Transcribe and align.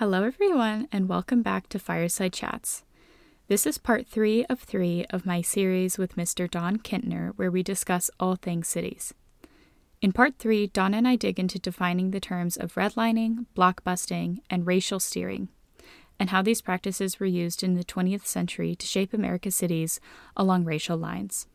Hello, 0.00 0.22
everyone, 0.22 0.88
and 0.90 1.10
welcome 1.10 1.42
back 1.42 1.68
to 1.68 1.78
Fireside 1.78 2.32
Chats. 2.32 2.84
This 3.48 3.66
is 3.66 3.76
part 3.76 4.06
three 4.06 4.46
of 4.46 4.58
three 4.58 5.04
of 5.10 5.26
my 5.26 5.42
series 5.42 5.98
with 5.98 6.16
Mr. 6.16 6.50
Don 6.50 6.78
Kintner, 6.78 7.34
where 7.36 7.50
we 7.50 7.62
discuss 7.62 8.10
all 8.18 8.34
things 8.34 8.66
cities. 8.66 9.12
In 10.00 10.12
part 10.12 10.38
three, 10.38 10.68
Don 10.68 10.94
and 10.94 11.06
I 11.06 11.16
dig 11.16 11.38
into 11.38 11.58
defining 11.58 12.12
the 12.12 12.18
terms 12.18 12.56
of 12.56 12.76
redlining, 12.76 13.44
blockbusting, 13.54 14.38
and 14.48 14.66
racial 14.66 15.00
steering, 15.00 15.50
and 16.18 16.30
how 16.30 16.40
these 16.40 16.62
practices 16.62 17.20
were 17.20 17.26
used 17.26 17.62
in 17.62 17.74
the 17.74 17.84
20th 17.84 18.24
century 18.24 18.74
to 18.74 18.86
shape 18.86 19.12
America's 19.12 19.54
cities 19.54 20.00
along 20.34 20.64
racial 20.64 20.96
lines. 20.96 21.46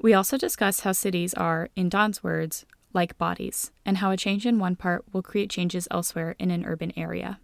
We 0.00 0.14
also 0.14 0.38
discuss 0.38 0.80
how 0.80 0.92
cities 0.92 1.34
are, 1.34 1.68
in 1.76 1.90
Don's 1.90 2.24
words, 2.24 2.64
like 2.94 3.18
bodies, 3.18 3.72
and 3.84 3.98
how 3.98 4.10
a 4.10 4.16
change 4.16 4.46
in 4.46 4.58
one 4.58 4.74
part 4.74 5.04
will 5.12 5.20
create 5.20 5.50
changes 5.50 5.86
elsewhere 5.90 6.34
in 6.38 6.50
an 6.50 6.64
urban 6.64 6.90
area. 6.96 7.40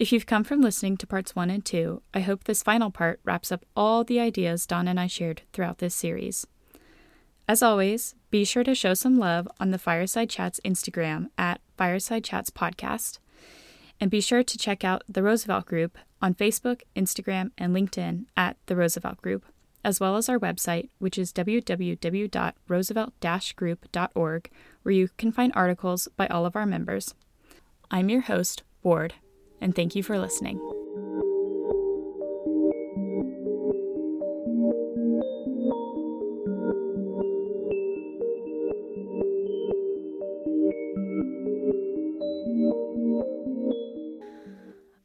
If 0.00 0.10
you've 0.12 0.24
come 0.24 0.44
from 0.44 0.62
listening 0.62 0.96
to 0.96 1.06
parts 1.06 1.36
one 1.36 1.50
and 1.50 1.62
two, 1.62 2.00
I 2.14 2.20
hope 2.20 2.44
this 2.44 2.62
final 2.62 2.90
part 2.90 3.20
wraps 3.22 3.52
up 3.52 3.66
all 3.76 4.02
the 4.02 4.18
ideas 4.18 4.64
Don 4.64 4.88
and 4.88 4.98
I 4.98 5.06
shared 5.06 5.42
throughout 5.52 5.76
this 5.76 5.94
series. 5.94 6.46
As 7.46 7.62
always, 7.62 8.14
be 8.30 8.46
sure 8.46 8.64
to 8.64 8.74
show 8.74 8.94
some 8.94 9.18
love 9.18 9.46
on 9.60 9.72
the 9.72 9.78
Fireside 9.78 10.30
Chats 10.30 10.58
Instagram 10.64 11.28
at 11.36 11.60
Fireside 11.76 12.24
Chats 12.24 12.48
Podcast. 12.48 13.18
And 14.00 14.10
be 14.10 14.22
sure 14.22 14.42
to 14.42 14.56
check 14.56 14.84
out 14.84 15.02
the 15.06 15.22
Roosevelt 15.22 15.66
Group 15.66 15.98
on 16.22 16.32
Facebook, 16.32 16.80
Instagram, 16.96 17.50
and 17.58 17.76
LinkedIn 17.76 18.24
at 18.38 18.56
the 18.68 18.76
Roosevelt 18.76 19.20
Group, 19.20 19.44
as 19.84 20.00
well 20.00 20.16
as 20.16 20.30
our 20.30 20.38
website, 20.38 20.88
which 20.98 21.18
is 21.18 21.30
www.roosevelt 21.30 23.12
group.org, 23.54 24.50
where 24.82 24.94
you 24.94 25.10
can 25.18 25.30
find 25.30 25.52
articles 25.54 26.08
by 26.16 26.26
all 26.28 26.46
of 26.46 26.56
our 26.56 26.64
members. 26.64 27.14
I'm 27.90 28.08
your 28.08 28.22
host, 28.22 28.62
Ward 28.82 29.12
and 29.60 29.74
thank 29.74 29.94
you 29.94 30.02
for 30.02 30.18
listening. 30.18 30.58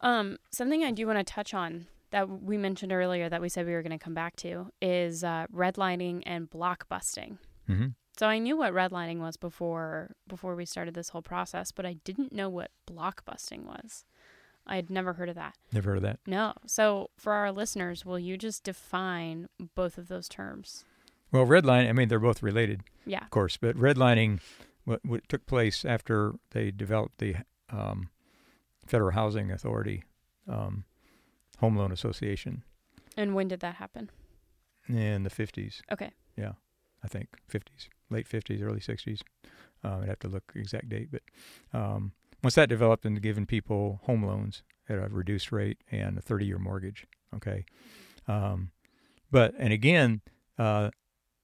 Um, 0.02 0.38
something 0.52 0.84
I 0.84 0.92
do 0.92 1.08
want 1.08 1.18
to 1.18 1.24
touch 1.24 1.54
on 1.54 1.88
that 2.12 2.30
we 2.30 2.58
mentioned 2.58 2.94
earlier 2.94 3.28
that 3.28 3.42
we 3.42 3.50
said 3.50 3.66
we 3.66 3.74
were 3.74 3.82
going 3.82 3.98
to 3.98 4.04
come 4.04 4.14
back 4.14 4.36
to 4.38 4.72
is 4.82 5.24
uh, 5.24 5.48
redlining 5.54 6.22
and 6.26 6.50
blockbusting. 6.50 7.40
Mm-hmm. 7.68 7.88
So 8.18 8.28
I 8.28 8.38
knew 8.38 8.56
what 8.56 8.72
redlining 8.72 9.18
was 9.20 9.36
before 9.36 10.16
before 10.28 10.56
we 10.56 10.66
started 10.66 10.94
this 10.94 11.10
whole 11.10 11.22
process, 11.22 11.72
but 11.72 11.86
I 11.86 11.94
didn't 12.06 12.32
know 12.32 12.50
what 12.50 12.72
blockbusting 12.90 13.66
was. 13.66 14.06
I 14.68 14.76
had 14.76 14.90
never 14.90 15.14
heard 15.14 15.30
of 15.30 15.36
that. 15.36 15.56
Never 15.72 15.92
heard 15.92 15.98
of 15.98 16.04
that. 16.04 16.20
No. 16.26 16.54
So 16.66 17.10
for 17.18 17.34
our 17.34 17.52
listeners, 17.52 18.06
will 18.06 18.20
you 18.20 18.38
just 18.38 18.64
define 18.64 19.48
both 19.76 19.98
of 19.98 20.08
those 20.08 20.28
terms? 20.28 20.86
Well, 21.32 21.46
redlining, 21.46 21.90
I 21.90 21.94
mean, 21.94 22.08
they're 22.08 22.20
both 22.20 22.42
related. 22.42 22.82
Yeah. 23.06 23.24
Of 23.24 23.30
course, 23.30 23.58
but 23.58 23.76
redlining, 23.76 24.40
what, 24.86 25.02
what 25.06 25.28
took 25.28 25.46
place 25.46 25.86
after 25.86 26.36
they 26.52 26.72
developed 26.72 27.18
the 27.20 27.36
um, 27.70 28.10
Federal 28.86 29.12
Housing 29.12 29.52
Authority 29.52 30.04
um, 30.48 30.86
Home 31.60 31.76
Loan 31.76 31.92
Association. 31.92 32.64
And 33.18 33.36
when 33.36 33.48
did 33.48 33.60
that 33.62 33.76
happen? 33.76 34.10
In 34.88 35.24
the 35.24 35.30
50s. 35.30 35.82
Okay. 35.92 36.12
Yeah, 36.38 36.54
I 37.04 37.08
think 37.08 37.30
50s, 37.52 37.88
late 38.10 38.30
50s, 38.30 38.62
early 38.62 38.80
60s. 38.80 39.22
Um, 39.84 40.02
I'd 40.02 40.10
have 40.10 40.20
to 40.20 40.28
look 40.28 40.52
exact 40.56 40.90
date, 40.90 41.10
but 41.12 41.22
um, 41.74 42.12
once 42.46 42.54
that 42.54 42.70
developed 42.70 43.08
into 43.08 43.20
giving 43.20 43.48
people 43.48 44.00
home 44.04 44.24
loans 44.24 44.62
at 44.88 45.00
a 45.00 45.08
reduced 45.10 45.52
rate 45.52 45.80
and 45.92 46.16
a 46.16 46.22
30 46.22 46.46
year 46.46 46.60
mortgage. 46.60 47.08
Okay. 47.36 47.66
Um, 48.28 48.70
but, 49.32 49.56
and 49.58 49.74
again, 49.74 50.22
uh, 50.60 50.92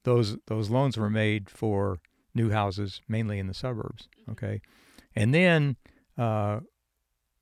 those, 0.04 0.38
those 0.46 0.70
loans 0.70 0.98
were 0.98 1.10
made 1.10 1.50
for 1.50 1.98
new 2.36 2.52
houses, 2.52 3.02
mainly 3.08 3.40
in 3.40 3.48
the 3.48 3.56
suburbs. 3.56 4.10
Mm-hmm. 4.22 4.32
Okay. 4.34 4.62
And 5.16 5.34
then, 5.34 5.76
uh, 6.20 6.60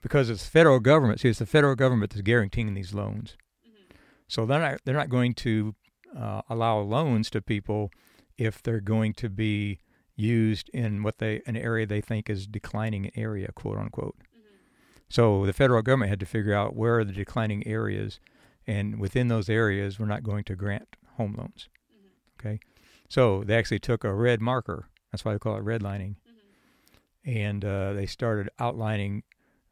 because 0.02 0.30
it's 0.30 0.48
federal 0.48 0.80
government, 0.80 1.20
see, 1.20 1.28
it's 1.28 1.40
the 1.40 1.46
federal 1.46 1.76
government 1.76 2.14
that's 2.14 2.22
guaranteeing 2.22 2.74
these 2.76 2.94
loans. 2.94 3.36
Mm-hmm. 3.68 3.98
So 4.30 4.46
they're 4.46 4.62
not, 4.62 4.80
they're 4.86 4.96
not 4.96 5.10
going 5.10 5.34
to 5.34 5.76
uh, 6.18 6.44
allow 6.50 6.80
loans 6.80 7.30
to 7.32 7.42
people 7.42 7.92
if 8.38 8.64
they're 8.64 8.80
going 8.80 9.12
to 9.16 9.30
be 9.30 9.80
used 10.20 10.70
in 10.70 11.02
what 11.02 11.18
they 11.20 11.42
an 11.46 11.56
area 11.56 11.86
they 11.86 12.02
think 12.02 12.30
is 12.30 12.46
declining 12.46 13.12
area, 13.16 13.52
quote 13.54 13.78
unquote. 13.78 14.16
Mm-hmm. 14.18 15.02
So 15.10 15.46
the 15.46 15.54
federal 15.54 15.82
government 15.82 16.10
had 16.10 16.20
to 16.20 16.26
figure 16.26 16.54
out 16.54 16.76
where 16.76 17.00
are 17.00 17.06
the 17.06 17.14
declining 17.14 17.66
areas, 17.66 18.20
and 18.68 19.00
within 19.00 19.30
those 19.30 19.50
areas, 19.50 20.00
we're 20.00 20.06
not 20.06 20.24
going 20.24 20.44
to 20.46 20.56
grant 20.56 20.96
home 21.16 21.36
loans. 21.38 21.70
Mm-hmm. 21.92 22.48
Okay, 22.48 22.60
so 23.08 23.44
they 23.46 23.58
actually 23.58 23.80
took 23.80 24.04
a 24.04 24.14
red 24.14 24.42
marker. 24.42 24.90
That's 25.12 25.24
why 25.24 25.34
they 25.34 25.40
call 25.40 25.56
it 25.56 25.64
redlining, 25.64 26.16
mm-hmm. 26.16 27.30
and 27.30 27.66
uh, 27.66 27.94
they 27.94 28.06
started 28.06 28.50
outlining 28.60 29.24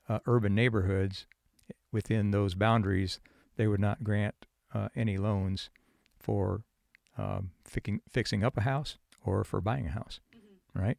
uh, 0.07 0.19
urban 0.25 0.55
neighborhoods 0.55 1.25
within 1.91 2.31
those 2.31 2.55
boundaries. 2.55 3.19
They 3.57 3.67
would 3.67 3.81
not 3.81 4.03
grant 4.03 4.35
uh, 4.73 4.89
any 4.95 5.17
loans 5.17 5.69
for 6.19 6.61
um, 7.17 7.51
fixing 7.65 8.01
fixing 8.09 8.43
up 8.43 8.57
a 8.57 8.61
house 8.61 8.97
or 9.25 9.43
for 9.43 9.59
buying 9.59 9.87
a 9.87 9.91
house 9.91 10.19
right? 10.77 10.97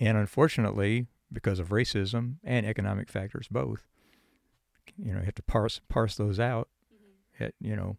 And 0.00 0.16
unfortunately, 0.16 1.06
because 1.32 1.58
of 1.58 1.68
racism 1.68 2.36
and 2.44 2.64
economic 2.66 3.10
factors 3.10 3.48
both, 3.50 3.86
you 4.96 5.12
know, 5.12 5.20
you 5.20 5.24
have 5.24 5.34
to 5.34 5.42
parse 5.42 5.80
parse 5.88 6.16
those 6.16 6.40
out. 6.40 6.68
Mm-hmm. 6.92 7.44
At, 7.44 7.54
you 7.60 7.76
know, 7.76 7.96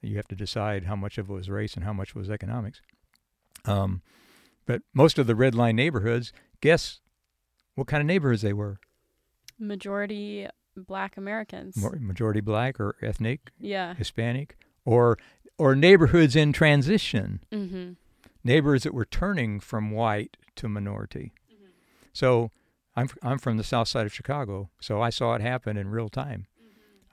you 0.00 0.16
have 0.16 0.28
to 0.28 0.36
decide 0.36 0.84
how 0.84 0.96
much 0.96 1.18
of 1.18 1.30
it 1.30 1.32
was 1.32 1.48
race 1.48 1.74
and 1.74 1.84
how 1.84 1.92
much 1.92 2.14
was 2.14 2.30
economics. 2.30 2.80
Um, 3.64 4.02
but 4.66 4.82
most 4.94 5.18
of 5.18 5.26
the 5.26 5.34
red 5.34 5.54
line 5.54 5.76
neighborhoods, 5.76 6.32
guess 6.60 7.00
what 7.74 7.86
kind 7.86 8.00
of 8.00 8.06
neighborhoods 8.06 8.42
they 8.42 8.52
were? 8.52 8.78
Majority 9.58 10.48
black 10.76 11.16
Americans. 11.16 11.76
Majority 12.00 12.40
black 12.40 12.80
or 12.80 12.96
ethnic? 13.02 13.50
Yeah. 13.58 13.94
Hispanic 13.94 14.56
or 14.84 15.18
or 15.58 15.76
neighborhoods 15.76 16.34
in 16.34 16.52
transition. 16.52 17.40
Mm-hmm 17.52 17.92
neighbors 18.44 18.82
that 18.82 18.94
were 18.94 19.04
turning 19.04 19.60
from 19.60 19.90
white 19.90 20.36
to 20.56 20.68
minority. 20.68 21.32
Mm-hmm. 21.52 21.66
So 22.12 22.50
I'm 22.96 23.08
I'm 23.22 23.38
from 23.38 23.56
the 23.56 23.64
south 23.64 23.88
side 23.88 24.06
of 24.06 24.14
Chicago, 24.14 24.70
so 24.80 25.00
I 25.00 25.10
saw 25.10 25.34
it 25.34 25.40
happen 25.40 25.76
in 25.76 25.88
real 25.88 26.08
time. 26.08 26.46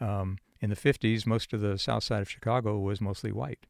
Mm-hmm. 0.02 0.04
Um, 0.04 0.38
in 0.62 0.70
the 0.70 0.76
50s, 0.76 1.26
most 1.26 1.54
of 1.54 1.62
the 1.62 1.78
south 1.78 2.04
side 2.04 2.22
of 2.22 2.30
Chicago 2.30 2.78
was 2.80 3.00
mostly 3.00 3.32
white, 3.32 3.66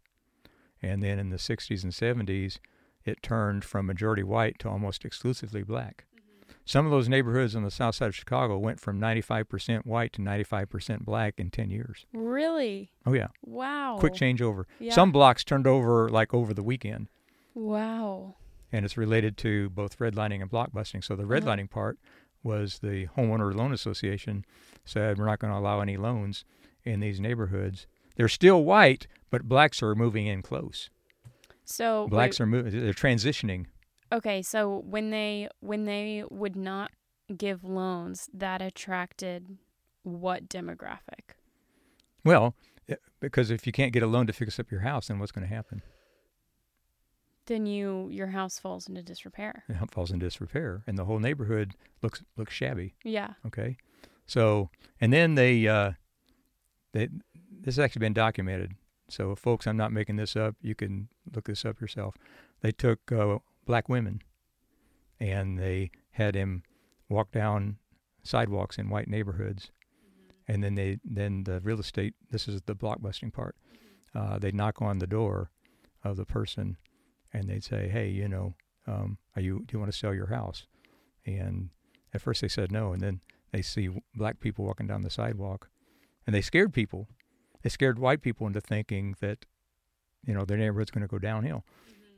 and 0.82 1.04
then 1.04 1.20
in 1.20 1.30
the 1.30 1.38
60s 1.38 1.84
and 1.84 1.94
70s, 1.94 2.58
it 3.06 3.22
turned 3.22 3.64
from 3.64 3.86
majority 3.86 4.24
white 4.24 4.58
to 4.60 4.70
almost 4.70 5.06
exclusively 5.06 5.62
black. 5.62 6.06
Mm-hmm. 6.16 6.54
Some 6.66 6.86
of 6.86 6.92
those 6.92 7.08
neighborhoods 7.08 7.56
on 7.56 7.64
the 7.64 7.72
south 7.72 7.96
side 7.96 8.08
of 8.08 8.16
Chicago 8.16 8.58
went 8.58 8.80
from 8.80 9.00
95% 9.00 9.86
white 9.86 10.14
to 10.14 10.22
95% 10.22 11.02
black 11.02 11.36
in 11.38 11.52
10 11.52 11.70
years. 11.70 12.08
Really? 12.12 12.92
Oh 13.06 13.14
yeah. 13.14 13.28
Wow. 13.46 13.98
Quick 14.00 14.14
changeover. 14.14 14.66
Yeah. 14.80 14.94
Some 14.94 15.12
blocks 15.12 15.44
turned 15.44 15.68
over 15.68 16.10
like 16.10 16.34
over 16.34 16.56
the 16.56 16.64
weekend. 16.64 17.08
Wow. 17.60 18.36
And 18.72 18.86
it's 18.86 18.98
related 18.98 19.38
to 19.38 19.70
both 19.70 20.00
redlining 20.00 20.42
and 20.42 20.50
blockbusting. 20.50 21.04
So 21.04 21.16
the 21.16 21.24
uh-huh. 21.24 21.34
redlining 21.34 21.66
uh-huh. 21.66 21.74
part 21.74 22.00
was 22.42 22.80
the 22.80 23.08
homeowner 23.18 23.54
loan 23.54 23.74
association 23.74 24.46
said 24.86 25.18
we're 25.18 25.26
not 25.26 25.40
going 25.40 25.52
to 25.52 25.60
allow 25.60 25.82
any 25.82 25.98
loans 25.98 26.46
in 26.84 27.02
these 27.02 27.20
neighborhoods. 27.20 27.86
They're 28.16 28.30
still 28.30 28.64
white, 28.64 29.08
but 29.30 29.44
blacks 29.44 29.84
are 29.84 29.94
moving 29.94 30.26
in 30.26 30.42
close. 30.42 30.90
So 31.66 32.08
blacks 32.08 32.40
wait, 32.40 32.44
are 32.44 32.48
moving. 32.48 32.80
They're 32.82 32.94
transitioning. 32.94 33.66
Okay, 34.12 34.42
so 34.42 34.84
when 34.86 35.12
they 35.12 35.50
when 35.60 35.86
they 35.86 36.24
would 36.30 36.56
not 36.56 36.92
give 37.36 37.64
loans, 37.64 38.30
that 38.34 38.62
attracted 38.62 39.58
what 40.04 40.50
demographic? 40.50 41.36
Well, 42.24 42.56
because 43.20 43.52
if 43.52 43.68
you 43.68 43.72
can't 43.72 43.94
get 43.94 44.02
a 44.02 44.08
loan 44.08 44.28
to 44.28 44.34
fix 44.34 44.60
up 44.60 44.72
your 44.72 44.82
house, 44.82 45.08
then 45.08 45.20
what's 45.20 45.32
going 45.32 45.48
to 45.48 45.54
happen? 45.54 45.84
Then 47.50 47.66
you 47.66 48.08
your 48.10 48.28
house 48.28 48.58
falls 48.58 48.88
into 48.88 49.04
disrepair. 49.04 49.64
It 49.68 49.92
falls 49.92 50.12
into 50.12 50.26
disrepair, 50.26 50.84
and 50.88 50.98
the 50.98 51.04
whole 51.04 51.20
neighborhood 51.20 51.76
looks 52.02 52.24
looks 52.38 52.54
shabby. 52.54 52.96
Yeah. 53.04 53.34
Okay. 53.46 53.76
So, 54.26 54.70
and 55.02 55.12
then 55.12 55.36
they 55.36 55.68
uh, 55.68 55.94
they 56.94 57.10
this 57.52 57.76
has 57.76 57.80
actually 57.80 58.02
been 58.02 58.14
documented. 58.14 58.76
So, 59.10 59.36
folks, 59.36 59.68
I'm 59.68 59.76
not 59.76 59.92
making 59.92 60.16
this 60.16 60.36
up. 60.36 60.56
You 60.62 60.76
can 60.76 61.10
look 61.36 61.46
this 61.46 61.66
up 61.66 61.82
yourself. 61.82 62.16
They 62.62 62.72
took 62.72 63.12
uh, 63.12 63.40
black 63.66 63.90
women, 63.90 64.22
and 65.20 65.58
they 65.58 65.92
had 66.12 66.36
him 66.36 66.64
walk 67.10 67.32
down 67.32 67.78
sidewalks 68.22 68.78
in 68.78 68.90
white 68.90 69.08
neighborhoods, 69.08 69.72
mm-hmm. 70.06 70.54
and 70.54 70.64
then 70.64 70.76
they 70.76 71.00
then 71.04 71.44
the 71.44 71.60
real 71.62 71.80
estate. 71.80 72.14
This 72.32 72.48
is 72.48 72.62
the 72.62 72.76
blockbusting 72.76 73.34
part. 73.34 73.56
Mm-hmm. 74.16 74.34
Uh, 74.36 74.40
they 74.40 74.52
knock 74.52 74.82
on 74.82 75.00
the 75.00 75.08
door 75.08 75.50
of 76.04 76.16
the 76.16 76.26
person 76.26 76.78
and 77.34 77.50
they'd 77.50 77.64
say, 77.64 77.88
"Hey, 77.90 78.10
you 78.10 78.28
know, 78.28 78.56
um, 78.88 79.18
are 79.36 79.42
you 79.42 79.60
do 79.66 79.74
you 79.74 79.80
want 79.80 79.92
to 79.92 79.98
sell 79.98 80.14
your 80.14 80.28
house?" 80.28 80.68
And 81.26 81.70
at 82.14 82.22
first 82.22 82.42
they 82.42 82.48
said 82.48 82.72
no, 82.72 82.94
and 82.94 83.02
then 83.02 83.22
they 83.52 83.62
see 83.62 83.90
black 84.16 84.40
people 84.40 84.66
walking 84.66 84.88
down 84.88 85.02
the 85.02 85.10
sidewalk, 85.10 85.70
and 86.26 86.34
they 86.34 86.42
scared 86.42 86.74
people. 86.74 87.08
They 87.62 87.70
scared 87.70 88.00
white 88.00 88.22
people 88.22 88.48
into 88.48 88.62
thinking 88.62 89.16
that, 89.20 89.46
you 90.26 90.34
know, 90.34 90.46
their 90.46 90.58
neighborhood's 90.58 90.92
going 90.92 91.02
to 91.02 91.08
go 91.08 91.20
downhill, 91.20 91.66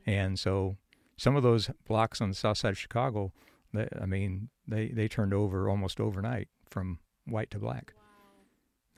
and 0.06 0.38
so 0.38 0.76
some 1.16 1.36
of 1.36 1.42
those 1.42 1.70
blocks 1.86 2.20
on 2.20 2.30
the 2.30 2.34
south 2.34 2.58
side 2.58 2.72
of 2.72 2.78
Chicago, 2.78 3.32
they, 3.72 3.88
I 4.00 4.06
mean, 4.06 4.48
they 4.66 4.88
they 4.88 5.08
turned 5.08 5.34
over 5.34 5.68
almost 5.68 6.00
overnight 6.00 6.48
from 6.68 6.98
white 7.26 7.50
to 7.50 7.58
black. 7.58 7.94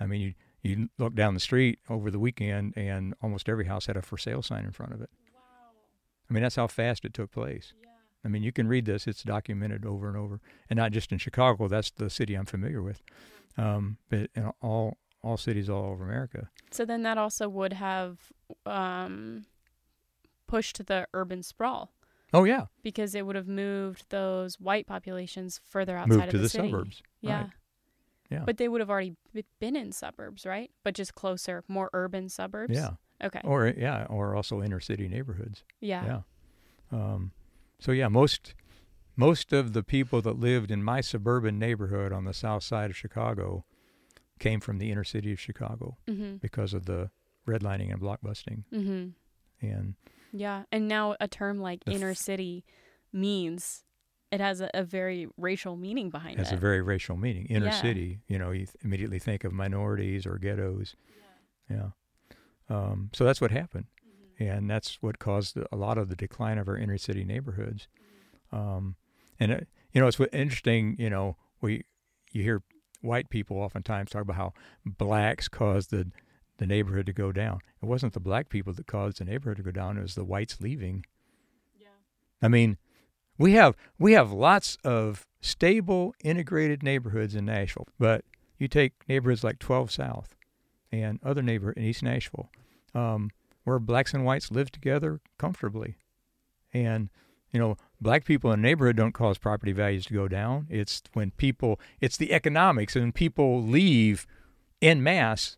I 0.00 0.06
mean, 0.06 0.20
you 0.20 0.34
you 0.62 0.88
look 0.98 1.14
down 1.14 1.34
the 1.34 1.40
street 1.40 1.78
over 1.88 2.10
the 2.10 2.18
weekend, 2.18 2.72
and 2.76 3.14
almost 3.22 3.48
every 3.48 3.66
house 3.66 3.86
had 3.86 3.96
a 3.96 4.02
for 4.02 4.16
sale 4.16 4.42
sign 4.42 4.64
in 4.64 4.72
front 4.72 4.92
of 4.92 5.00
it. 5.02 5.10
I 6.34 6.36
mean, 6.36 6.42
that's 6.42 6.56
how 6.56 6.66
fast 6.66 7.04
it 7.04 7.14
took 7.14 7.30
place. 7.30 7.74
I 8.24 8.28
mean, 8.28 8.42
you 8.42 8.50
can 8.50 8.66
read 8.66 8.86
this; 8.86 9.06
it's 9.06 9.22
documented 9.22 9.86
over 9.86 10.08
and 10.08 10.16
over, 10.16 10.40
and 10.68 10.76
not 10.76 10.90
just 10.90 11.12
in 11.12 11.18
Chicago. 11.18 11.68
That's 11.68 11.92
the 11.92 12.10
city 12.10 12.34
I'm 12.34 12.44
familiar 12.44 12.82
with, 12.82 13.02
um, 13.56 13.98
but 14.08 14.30
in 14.34 14.50
all 14.60 14.96
all 15.22 15.36
cities 15.36 15.70
all 15.70 15.84
over 15.84 16.02
America. 16.02 16.50
So 16.72 16.84
then 16.84 17.04
that 17.04 17.18
also 17.18 17.48
would 17.48 17.74
have 17.74 18.18
um, 18.66 19.44
pushed 20.48 20.84
the 20.86 21.06
urban 21.14 21.44
sprawl 21.44 21.92
Oh 22.32 22.42
yeah, 22.42 22.66
because 22.82 23.14
it 23.14 23.24
would 23.24 23.36
have 23.36 23.46
moved 23.46 24.06
those 24.08 24.58
white 24.58 24.88
populations 24.88 25.60
further 25.64 25.96
outside 25.96 26.16
moved 26.16 26.24
of 26.24 26.30
to 26.30 26.36
the, 26.38 26.42
the 26.42 26.48
city. 26.48 26.68
suburbs. 26.68 27.00
Yeah. 27.20 27.42
Right. 27.42 27.50
Yeah. 28.28 28.42
But 28.44 28.56
they 28.56 28.66
would 28.66 28.80
have 28.80 28.90
already 28.90 29.14
been 29.60 29.76
in 29.76 29.92
suburbs, 29.92 30.44
right? 30.44 30.72
But 30.82 30.94
just 30.96 31.14
closer, 31.14 31.62
more 31.68 31.90
urban 31.92 32.28
suburbs. 32.28 32.74
Yeah, 32.74 32.94
Okay. 33.22 33.40
or 33.44 33.68
yeah, 33.76 34.06
or 34.08 34.34
also 34.34 34.62
inner 34.62 34.80
city 34.80 35.08
neighborhoods. 35.08 35.62
yeah. 35.80 36.04
Yeah. 36.04 36.20
Um, 36.92 37.32
so 37.78 37.92
yeah, 37.92 38.08
most 38.08 38.54
most 39.16 39.52
of 39.52 39.72
the 39.72 39.82
people 39.82 40.20
that 40.22 40.38
lived 40.38 40.70
in 40.70 40.82
my 40.82 41.00
suburban 41.00 41.58
neighborhood 41.58 42.12
on 42.12 42.24
the 42.24 42.34
south 42.34 42.62
side 42.64 42.90
of 42.90 42.96
Chicago 42.96 43.64
came 44.40 44.58
from 44.60 44.78
the 44.78 44.90
inner 44.90 45.04
city 45.04 45.32
of 45.32 45.38
Chicago 45.40 45.96
Mhm. 46.08 46.40
because 46.40 46.74
of 46.74 46.86
the 46.86 47.10
redlining 47.46 47.92
and 47.92 48.00
blockbusting. 48.00 48.64
Mhm. 48.72 49.12
And 49.60 49.94
Yeah. 50.32 50.64
And 50.72 50.88
now 50.88 51.14
a 51.20 51.28
term 51.28 51.58
like 51.58 51.82
inner 51.86 52.10
f- 52.10 52.16
city 52.16 52.64
means 53.12 53.84
it 54.32 54.40
has 54.40 54.60
a, 54.60 54.68
a 54.74 54.82
very 54.82 55.28
racial 55.36 55.76
meaning 55.76 56.10
behind 56.10 56.38
has 56.38 56.48
it. 56.48 56.50
Has 56.50 56.58
a 56.58 56.60
very 56.60 56.82
racial 56.82 57.16
meaning. 57.16 57.46
Inner 57.46 57.66
Yeah. 57.66 57.80
city, 57.80 58.20
you 58.26 58.38
know, 58.38 58.50
you 58.50 58.66
th- 58.66 58.76
immediately 58.82 59.20
think 59.20 59.44
of 59.44 59.52
minorities 59.52 60.26
or 60.26 60.38
ghettos. 60.38 60.96
Yeah. 61.70 61.90
Um, 62.68 63.10
so 63.12 63.24
that's 63.24 63.40
what 63.40 63.50
happened, 63.50 63.86
Mm-hmm. 64.40 64.50
and 64.52 64.70
that's 64.70 64.98
what 65.00 65.18
caused 65.18 65.56
a 65.70 65.76
lot 65.76 65.96
of 65.98 66.08
the 66.08 66.16
decline 66.16 66.58
of 66.58 66.66
our 66.68 66.76
inner 66.76 66.98
city 66.98 67.22
neighborhoods. 67.24 67.86
Um, 68.52 68.96
and 69.38 69.52
it, 69.52 69.68
you 69.92 70.00
know, 70.00 70.06
it's 70.08 70.18
interesting. 70.32 70.96
You 70.98 71.10
know, 71.10 71.36
we 71.60 71.84
you 72.32 72.42
hear 72.42 72.62
white 73.00 73.28
people 73.28 73.58
oftentimes 73.58 74.10
talk 74.10 74.22
about 74.22 74.36
how 74.36 74.52
blacks 74.84 75.46
caused 75.48 75.90
the 75.90 76.10
the 76.58 76.66
neighborhood 76.66 77.06
to 77.06 77.12
go 77.12 77.32
down. 77.32 77.58
It 77.82 77.86
wasn't 77.86 78.12
the 78.12 78.20
black 78.20 78.48
people 78.48 78.72
that 78.72 78.86
caused 78.86 79.18
the 79.18 79.24
neighborhood 79.24 79.56
to 79.58 79.62
go 79.62 79.70
down. 79.72 79.98
It 79.98 80.02
was 80.02 80.14
the 80.14 80.24
whites 80.24 80.60
leaving. 80.60 81.04
yeah. 81.78 81.88
I 82.42 82.48
mean, 82.48 82.76
we 83.38 83.52
have 83.52 83.76
we 83.98 84.12
have 84.12 84.32
lots 84.32 84.78
of 84.84 85.26
stable, 85.40 86.14
integrated 86.24 86.82
neighborhoods 86.82 87.34
in 87.34 87.44
Nashville, 87.44 87.88
but 87.98 88.24
you 88.58 88.68
take 88.68 88.92
neighborhoods 89.08 89.44
like 89.44 89.58
12 89.58 89.90
South 89.90 90.34
and 91.02 91.18
other 91.22 91.42
neighbor 91.42 91.72
in 91.72 91.82
East 91.84 92.02
Nashville, 92.02 92.50
um, 92.94 93.30
where 93.64 93.78
blacks 93.78 94.12
and 94.14 94.24
whites 94.24 94.50
live 94.50 94.70
together 94.70 95.20
comfortably, 95.38 95.96
and 96.72 97.10
you 97.52 97.60
know, 97.60 97.76
black 98.00 98.24
people 98.24 98.50
in 98.52 98.58
a 98.58 98.62
neighborhood 98.62 98.96
don't 98.96 99.12
cause 99.12 99.38
property 99.38 99.70
values 99.70 100.06
to 100.06 100.12
go 100.14 100.26
down. 100.26 100.66
It's 100.68 101.02
when 101.12 101.30
people, 101.30 101.78
it's 102.00 102.16
the 102.16 102.32
economics, 102.32 102.96
and 102.96 103.14
people 103.14 103.62
leave 103.62 104.26
en 104.82 105.02
masse 105.02 105.56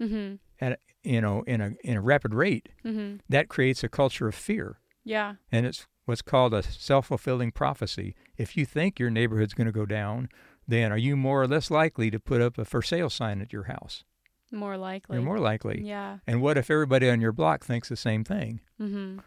Mhm. 0.00 0.38
at 0.60 0.78
you 1.02 1.20
know 1.22 1.42
in 1.44 1.60
a 1.62 1.72
in 1.82 1.96
a 1.96 2.00
rapid 2.02 2.34
rate, 2.34 2.68
Mhm. 2.84 3.20
that 3.28 3.48
creates 3.48 3.82
a 3.82 3.88
culture 3.88 4.28
of 4.28 4.34
fear. 4.34 4.78
Yeah. 5.04 5.36
And 5.50 5.64
it's 5.64 5.86
what's 6.04 6.20
called 6.22 6.52
a 6.52 6.62
self 6.62 7.06
fulfilling 7.06 7.50
prophecy. 7.52 8.14
If 8.36 8.56
you 8.56 8.66
think 8.66 8.98
your 9.00 9.10
neighborhood's 9.10 9.54
going 9.54 9.66
to 9.68 9.72
go 9.72 9.86
down, 9.86 10.28
then 10.66 10.92
are 10.92 10.98
you 10.98 11.16
more 11.16 11.42
or 11.42 11.46
less 11.48 11.70
likely 11.70 12.10
to 12.10 12.20
put 12.20 12.42
up 12.42 12.58
a 12.58 12.64
for 12.66 12.82
sale 12.82 13.08
sign 13.10 13.40
at 13.40 13.52
your 13.54 13.64
house? 13.64 14.04
More 14.50 14.76
likely. 14.76 15.16
You're 15.16 15.24
more 15.24 15.38
likely. 15.38 15.82
Yeah. 15.84 16.18
And 16.26 16.40
what 16.40 16.56
if 16.56 16.70
everybody 16.70 17.08
on 17.10 17.20
your 17.20 17.32
block 17.32 17.64
thinks 17.64 17.88
the 17.88 17.96
same 17.96 18.24
thing? 18.24 18.60
Mhm. 18.80 19.20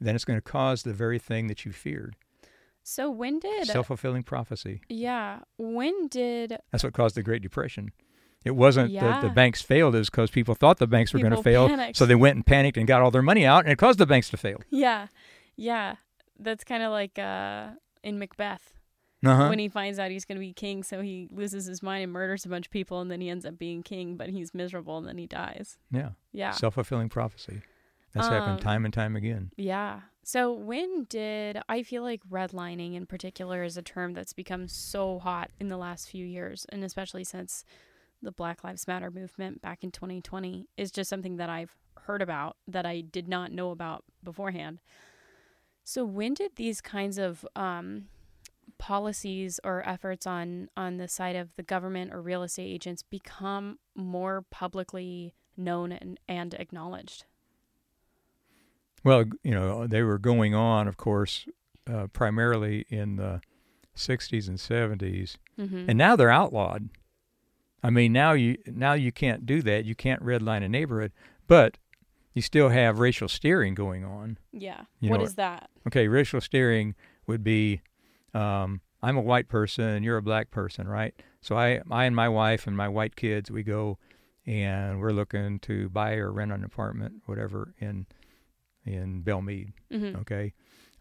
Then 0.00 0.14
it's 0.14 0.24
going 0.24 0.36
to 0.38 0.42
cause 0.42 0.82
the 0.84 0.92
very 0.92 1.18
thing 1.18 1.48
that 1.48 1.64
you 1.64 1.72
feared. 1.72 2.14
So 2.84 3.10
when 3.10 3.38
did 3.38 3.66
Self 3.66 3.88
fulfilling 3.88 4.22
prophecy. 4.22 4.80
Yeah. 4.88 5.40
When 5.58 6.06
did 6.08 6.56
That's 6.70 6.84
what 6.84 6.92
caused 6.94 7.16
the 7.16 7.22
Great 7.22 7.42
Depression. 7.42 7.90
It 8.44 8.52
wasn't 8.52 8.94
that 8.94 9.20
the 9.20 9.28
banks 9.30 9.60
failed, 9.60 9.94
it 9.96 9.98
was 9.98 10.08
because 10.10 10.30
people 10.30 10.54
thought 10.54 10.78
the 10.78 10.86
banks 10.86 11.12
were 11.12 11.18
going 11.18 11.34
to 11.34 11.42
fail. 11.42 11.68
panicked. 11.68 11.98
So 11.98 12.06
they 12.06 12.14
went 12.14 12.36
and 12.36 12.46
panicked 12.46 12.76
and 12.78 12.86
got 12.86 13.02
all 13.02 13.10
their 13.10 13.20
money 13.20 13.44
out, 13.44 13.64
and 13.64 13.72
it 13.72 13.76
caused 13.76 13.98
the 13.98 14.06
banks 14.06 14.30
to 14.30 14.36
fail. 14.36 14.58
Yeah. 14.70 15.08
Yeah. 15.56 15.96
That's 16.38 16.62
kind 16.64 16.82
of 16.84 16.92
like 16.92 17.18
uh 17.18 17.70
in 18.04 18.18
Macbeth 18.20 18.77
Uh-huh. 19.24 19.48
when 19.48 19.58
he 19.58 19.68
finds 19.68 19.98
out 19.98 20.10
he's 20.12 20.24
going 20.24 20.36
to 20.36 20.40
be 20.40 20.52
king 20.52 20.82
so 20.84 21.00
he 21.00 21.26
loses 21.32 21.66
his 21.66 21.82
mind 21.82 22.04
and 22.04 22.12
murders 22.12 22.44
a 22.44 22.48
bunch 22.48 22.66
of 22.66 22.70
people 22.70 23.00
and 23.00 23.10
then 23.10 23.20
he 23.20 23.28
ends 23.28 23.44
up 23.44 23.58
being 23.58 23.82
king 23.82 24.16
but 24.16 24.28
he's 24.28 24.54
miserable 24.54 24.96
and 24.98 25.08
then 25.08 25.18
he 25.18 25.26
dies. 25.26 25.76
yeah. 25.90 26.10
Yeah. 26.32 26.52
Self 26.52 26.74
fulfilling 26.74 27.08
prophecy. 27.08 27.62
That's 28.12 28.28
happened 28.28 28.52
Um, 28.52 28.58
time 28.60 28.84
and 28.84 28.94
time 28.94 29.16
again. 29.16 29.50
Yeah. 29.56 30.00
So 30.22 30.52
when 30.52 31.04
did 31.08 31.58
I 31.68 31.82
feel 31.82 32.02
like 32.02 32.20
redlining 32.30 32.94
in 32.94 33.06
particular 33.06 33.64
is 33.64 33.76
a 33.76 33.82
term 33.82 34.12
that's 34.14 34.32
become 34.32 34.68
so 34.68 35.18
hot 35.18 35.50
in 35.58 35.68
the 35.68 35.76
last 35.76 36.08
few 36.08 36.24
years 36.24 36.64
and 36.70 36.84
especially 36.84 37.24
since 37.24 37.64
the 38.22 38.30
Black 38.32 38.62
Lives 38.64 38.86
Matter 38.86 39.10
movement 39.10 39.60
back 39.62 39.82
in 39.82 39.90
2020 39.90 40.66
is 40.76 40.90
just 40.90 41.08
something 41.10 41.36
that 41.38 41.48
I've 41.48 41.76
heard 42.02 42.22
about 42.22 42.56
that 42.66 42.86
I 42.86 43.00
did 43.00 43.26
not 43.28 43.52
know 43.52 43.70
about 43.70 44.04
beforehand. 44.22 44.80
So 45.84 46.04
when 46.04 46.34
did 46.34 46.56
these 46.56 46.80
kinds 46.80 47.18
of 47.18 47.46
um, 47.56 48.06
policies 48.78 49.58
or 49.64 49.86
efforts 49.88 50.26
on 50.26 50.68
on 50.76 50.96
the 50.98 51.08
side 51.08 51.36
of 51.36 51.48
the 51.56 51.62
government 51.62 52.12
or 52.12 52.20
real 52.20 52.42
estate 52.42 52.64
agents 52.70 53.02
become 53.02 53.78
more 53.94 54.44
publicly 54.50 55.34
known 55.56 55.92
and, 55.92 56.18
and 56.28 56.54
acknowledged? 56.54 57.24
Well, 59.04 59.24
you 59.42 59.52
know, 59.52 59.86
they 59.86 60.02
were 60.02 60.18
going 60.18 60.54
on, 60.54 60.88
of 60.88 60.96
course, 60.96 61.46
uh, 61.90 62.08
primarily 62.08 62.84
in 62.88 63.16
the 63.16 63.40
60s 63.96 64.48
and 64.48 64.58
70s, 64.58 65.36
Mm-hmm. 65.58 65.86
and 65.88 65.98
now 65.98 66.14
they're 66.14 66.30
outlawed. 66.30 66.88
I 67.82 67.90
mean, 67.90 68.12
now 68.12 68.32
you 68.32 68.58
now 68.66 68.92
you 68.92 69.10
can't 69.10 69.44
do 69.44 69.60
that. 69.62 69.84
You 69.84 69.94
can't 69.96 70.22
redline 70.22 70.62
a 70.64 70.68
neighborhood, 70.68 71.10
but 71.48 71.78
you 72.32 72.42
still 72.42 72.68
have 72.68 73.00
racial 73.00 73.26
steering 73.28 73.74
going 73.74 74.04
on. 74.04 74.38
yeah. 74.52 74.82
you 75.00 75.10
What 75.10 75.18
know, 75.18 75.24
is 75.24 75.34
that? 75.34 75.68
Okay, 75.88 76.06
racial 76.06 76.40
steering 76.40 76.94
would 77.26 77.42
be, 77.42 77.80
um, 78.34 78.80
I'm 79.02 79.16
a 79.16 79.22
white 79.22 79.48
person 79.48 80.02
you're 80.02 80.16
a 80.16 80.22
black 80.22 80.50
person, 80.50 80.88
right? 80.88 81.14
So 81.40 81.56
I, 81.56 81.80
I 81.90 82.04
and 82.04 82.16
my 82.16 82.28
wife 82.28 82.66
and 82.66 82.76
my 82.76 82.88
white 82.88 83.16
kids, 83.16 83.50
we 83.50 83.62
go 83.62 83.98
and 84.46 85.00
we're 85.00 85.12
looking 85.12 85.58
to 85.60 85.88
buy 85.90 86.14
or 86.14 86.32
rent 86.32 86.52
an 86.52 86.64
apartment, 86.64 87.22
whatever, 87.26 87.74
in 87.78 88.06
in 88.84 89.20
Belle 89.20 89.42
Meade. 89.42 89.72
Mm-hmm. 89.92 90.20
Okay, 90.20 90.54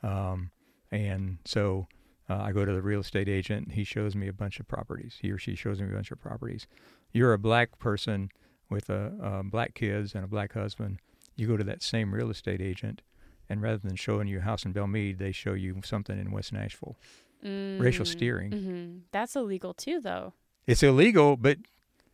um, 0.03 0.51
and 0.91 1.37
so 1.45 1.87
uh, 2.29 2.41
I 2.41 2.51
go 2.51 2.65
to 2.65 2.73
the 2.73 2.81
real 2.81 2.99
estate 2.99 3.29
agent. 3.29 3.71
He 3.71 3.83
shows 3.83 4.15
me 4.15 4.27
a 4.27 4.33
bunch 4.33 4.59
of 4.59 4.67
properties. 4.67 5.17
He 5.21 5.31
or 5.31 5.37
she 5.37 5.55
shows 5.55 5.79
me 5.79 5.87
a 5.87 5.93
bunch 5.93 6.11
of 6.11 6.19
properties. 6.19 6.67
You're 7.13 7.33
a 7.33 7.39
black 7.39 7.79
person 7.79 8.29
with 8.69 8.89
a, 8.89 9.13
uh, 9.23 9.43
black 9.43 9.73
kids 9.73 10.13
and 10.13 10.23
a 10.23 10.27
black 10.27 10.53
husband. 10.53 10.99
You 11.35 11.47
go 11.47 11.55
to 11.55 11.63
that 11.63 11.81
same 11.81 12.13
real 12.13 12.29
estate 12.29 12.61
agent, 12.61 13.01
and 13.49 13.61
rather 13.61 13.77
than 13.79 13.95
showing 13.95 14.27
you 14.27 14.39
a 14.39 14.41
house 14.41 14.65
in 14.65 14.71
Belle 14.71 14.87
Meade, 14.87 15.19
they 15.19 15.31
show 15.31 15.53
you 15.53 15.79
something 15.83 16.19
in 16.19 16.31
West 16.31 16.51
Nashville. 16.53 16.95
Racial 17.43 18.05
steering. 18.05 18.51
Mm-hmm. 18.51 18.97
That's 19.11 19.35
illegal 19.35 19.73
too, 19.73 20.01
though. 20.01 20.33
It's 20.65 20.83
illegal, 20.83 21.37
but 21.37 21.59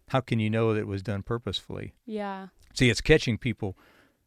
how 0.10 0.20
can 0.20 0.40
you 0.40 0.50
know 0.50 0.74
that 0.74 0.82
it 0.82 0.88
was 0.88 1.02
done 1.02 1.24
purposefully? 1.24 1.94
Yeah. 2.06 2.48
See, 2.74 2.90
it's 2.90 3.02
catching 3.02 3.38
people. 3.38 3.76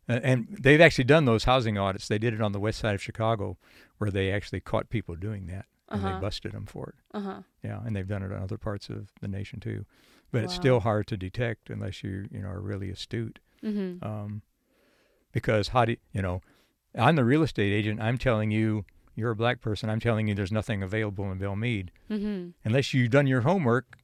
Uh, 0.08 0.20
and 0.22 0.46
they've 0.60 0.80
actually 0.80 1.04
done 1.04 1.25
those 1.25 1.44
housing 1.44 1.76
audits. 1.78 2.08
They 2.08 2.18
did 2.18 2.32
it 2.34 2.40
on 2.40 2.52
the 2.52 2.60
west 2.60 2.78
side 2.80 2.94
of 2.94 3.02
Chicago, 3.02 3.56
where 3.98 4.10
they 4.10 4.30
actually 4.32 4.60
caught 4.60 4.88
people 4.88 5.14
doing 5.16 5.46
that, 5.46 5.66
and 5.88 6.00
Uh-huh. 6.02 6.14
they 6.14 6.20
busted 6.20 6.52
them 6.52 6.66
for 6.66 6.88
it. 6.90 6.94
Uh 7.16 7.20
huh. 7.20 7.42
Yeah, 7.62 7.80
and 7.84 7.94
they've 7.94 8.06
done 8.08 8.22
it 8.22 8.32
in 8.32 8.38
other 8.42 8.58
parts 8.58 8.88
of 8.88 9.08
the 9.20 9.28
nation 9.28 9.60
too. 9.60 9.84
But 10.32 10.44
it's 10.44 10.54
still 10.54 10.80
hard 10.80 11.06
to 11.08 11.16
detect 11.16 11.70
unless 11.70 12.02
you 12.02 12.26
you 12.32 12.40
know 12.42 12.48
are 12.48 12.60
really 12.60 12.90
astute. 12.90 13.38
Mm-hmm. 13.64 14.04
Um, 14.04 14.42
because 15.32 15.68
how 15.68 15.84
do 15.84 15.96
you 16.12 16.22
know? 16.22 16.40
I'm 16.96 17.16
the 17.16 17.24
real 17.24 17.42
estate 17.42 17.72
agent. 17.72 18.00
I'm 18.00 18.18
telling 18.18 18.50
you 18.50 18.84
you're 19.14 19.30
a 19.30 19.36
black 19.36 19.60
person. 19.60 19.88
I'm 19.90 20.00
telling 20.00 20.28
you 20.28 20.34
there's 20.34 20.52
nothing 20.52 20.82
available 20.82 21.30
in 21.32 21.38
Belle 21.38 21.56
Meade 21.56 21.90
Mm-hmm. 22.10 22.50
unless 22.64 22.92
you've 22.94 23.10
done 23.10 23.26
your 23.26 23.42
homework. 23.42 23.98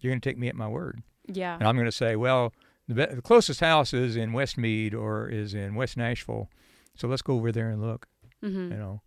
You're 0.00 0.10
going 0.12 0.20
to 0.20 0.28
take 0.28 0.38
me 0.38 0.48
at 0.48 0.54
my 0.54 0.68
word. 0.68 1.02
Yeah. 1.26 1.54
And 1.56 1.66
I'm 1.66 1.74
going 1.76 1.86
to 1.86 1.92
say, 1.92 2.16
well, 2.16 2.52
the, 2.86 2.94
be- 2.94 3.14
the 3.14 3.22
closest 3.22 3.60
house 3.60 3.92
is 3.94 4.14
in 4.16 4.32
West 4.32 4.56
Meade 4.58 4.94
or 4.94 5.28
is 5.28 5.54
in 5.54 5.74
West 5.74 5.96
Nashville. 5.96 6.48
So 6.94 7.08
let's 7.08 7.22
go 7.22 7.34
over 7.34 7.50
there 7.52 7.68
and 7.70 7.80
look, 7.82 8.06
Mm-hmm. 8.44 8.72
you 8.72 8.78
know. 8.78 9.00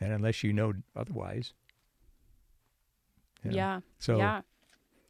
And 0.00 0.12
unless 0.12 0.42
you 0.42 0.52
know 0.52 0.72
otherwise. 0.96 1.52
you 3.44 3.50
know. 3.50 3.56
Yeah. 3.56 3.80
So 3.98 4.18
yeah. 4.18 4.40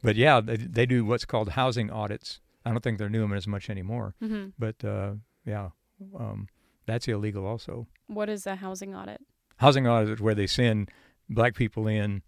but 0.03 0.17
yeah, 0.17 0.41
they, 0.41 0.57
they 0.57 0.87
do 0.87 1.05
what's 1.05 1.25
called 1.25 1.51
housing 1.51 1.91
audits. 1.91 2.41
I 2.65 2.71
don't 2.71 2.81
think 2.83 2.99
they're 2.99 3.09
doing 3.09 3.29
them 3.31 3.37
as 3.37 3.47
much 3.47 3.71
anymore. 3.71 4.15
hmm 4.21 4.47
But 4.59 4.85
uh, 4.85 5.13
yeah, 5.47 5.71
um, 6.19 6.49
that's 6.87 7.07
illegal 7.09 7.47
also. 7.47 7.87
What 8.07 8.29
is 8.29 8.47
a 8.47 8.57
housing 8.57 8.95
audit? 8.95 9.21
Housing 9.59 9.87
audit 9.87 10.15
is 10.15 10.21
where 10.21 10.35
they 10.35 10.47
send 10.47 10.91
black 11.29 11.55
people 11.55 11.87
in 11.87 12.23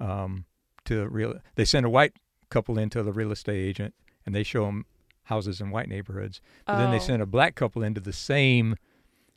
um, 0.00 0.44
to 0.86 1.06
real. 1.08 1.34
They 1.56 1.64
send 1.64 1.84
a 1.86 1.90
white 1.90 2.14
couple 2.50 2.78
into 2.78 3.02
the 3.02 3.12
real 3.12 3.32
estate 3.32 3.62
agent, 3.62 3.94
and 4.24 4.34
they 4.34 4.42
show 4.42 4.64
them 4.66 4.86
houses 5.24 5.60
in 5.60 5.70
white 5.70 5.88
neighborhoods. 5.88 6.40
But 6.66 6.78
then 6.78 6.90
they 6.90 6.96
Oh. 6.96 7.00
send 7.00 7.20
a 7.22 7.26
black 7.26 7.54
couple 7.54 7.82
into 7.82 8.00
the 8.00 8.12
same 8.12 8.76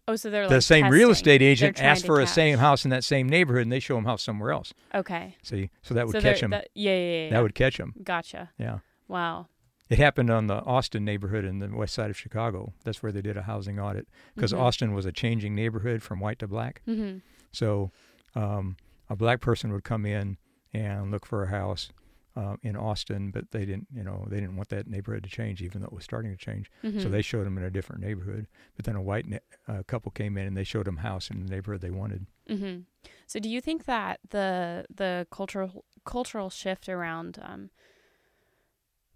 Oh, 0.07 0.15
so 0.15 0.29
they're 0.29 0.47
the 0.47 0.55
like 0.55 0.63
same 0.63 0.89
real 0.89 1.11
estate 1.11 1.41
agent 1.43 1.75
They're 1.77 1.83
trying 1.83 1.91
asks 1.91 2.01
to 2.01 2.07
for 2.07 2.19
a 2.21 2.27
same 2.27 2.57
house 2.57 2.83
in 2.85 2.89
that 2.89 3.03
same 3.03 3.29
neighborhood, 3.29 3.61
and 3.63 3.71
they 3.71 3.79
show 3.79 3.95
them 3.95 4.05
house 4.05 4.23
somewhere 4.23 4.51
else. 4.51 4.73
Okay. 4.95 5.37
See, 5.43 5.69
so 5.83 5.93
that 5.93 6.07
would 6.07 6.13
so 6.13 6.21
catch 6.21 6.41
them. 6.41 6.51
That, 6.51 6.69
yeah, 6.73 6.95
yeah, 6.95 7.23
yeah. 7.25 7.29
That 7.29 7.43
would 7.43 7.53
catch 7.53 7.77
them. 7.77 7.93
Gotcha. 8.03 8.49
Yeah. 8.57 8.79
Wow. 9.07 9.47
It 9.91 9.99
happened 9.99 10.29
on 10.29 10.47
the 10.47 10.55
Austin 10.63 11.03
neighborhood 11.03 11.43
in 11.43 11.59
the 11.59 11.67
west 11.67 11.93
side 11.93 12.09
of 12.09 12.17
Chicago. 12.17 12.71
That's 12.85 13.03
where 13.03 13.11
they 13.11 13.21
did 13.21 13.35
a 13.35 13.41
housing 13.41 13.77
audit 13.77 14.07
because 14.33 14.53
Mhm. 14.53 14.59
Austin 14.59 14.93
was 14.93 15.05
a 15.05 15.11
changing 15.11 15.53
neighborhood 15.53 16.01
from 16.01 16.21
white 16.21 16.39
to 16.39 16.47
black. 16.47 16.81
hmm 16.85 17.17
So 17.51 17.91
um, 18.33 18.77
a 19.09 19.15
black 19.17 19.41
person 19.41 19.73
would 19.73 19.83
come 19.83 20.05
in 20.05 20.37
and 20.73 21.11
look 21.11 21.25
for 21.25 21.43
a 21.43 21.49
house 21.49 21.91
uh, 22.37 22.55
in 22.63 22.77
Austin, 22.77 23.29
but 23.31 23.51
they 23.51 23.65
didn't, 23.65 23.87
you 23.93 24.05
know, 24.05 24.25
they 24.29 24.39
didn't 24.39 24.55
want 24.55 24.69
that 24.69 24.87
neighborhood 24.87 25.23
to 25.23 25.29
change, 25.29 25.61
even 25.61 25.81
though 25.81 25.87
it 25.87 25.93
was 25.93 26.05
starting 26.05 26.31
to 26.31 26.37
change. 26.37 26.71
hmm 26.81 26.97
So 27.01 27.09
they 27.09 27.21
showed 27.21 27.45
them 27.45 27.57
in 27.57 27.63
a 27.65 27.69
different 27.69 28.01
neighborhood. 28.01 28.47
But 28.77 28.85
then 28.85 28.95
a 28.95 29.01
white 29.01 29.27
ne- 29.27 29.39
uh, 29.67 29.83
couple 29.83 30.11
came 30.11 30.37
in 30.37 30.47
and 30.47 30.55
they 30.55 30.63
showed 30.63 30.85
them 30.85 30.99
a 30.99 31.01
house 31.01 31.29
in 31.29 31.43
the 31.43 31.49
neighborhood 31.53 31.81
they 31.81 31.91
wanted. 31.91 32.25
hmm 32.47 32.83
So, 33.27 33.39
do 33.41 33.49
you 33.49 33.59
think 33.59 33.83
that 33.83 34.21
the 34.29 34.85
the 34.95 35.27
cultural 35.29 35.83
cultural 36.05 36.49
shift 36.49 36.87
around 36.87 37.37
um, 37.41 37.69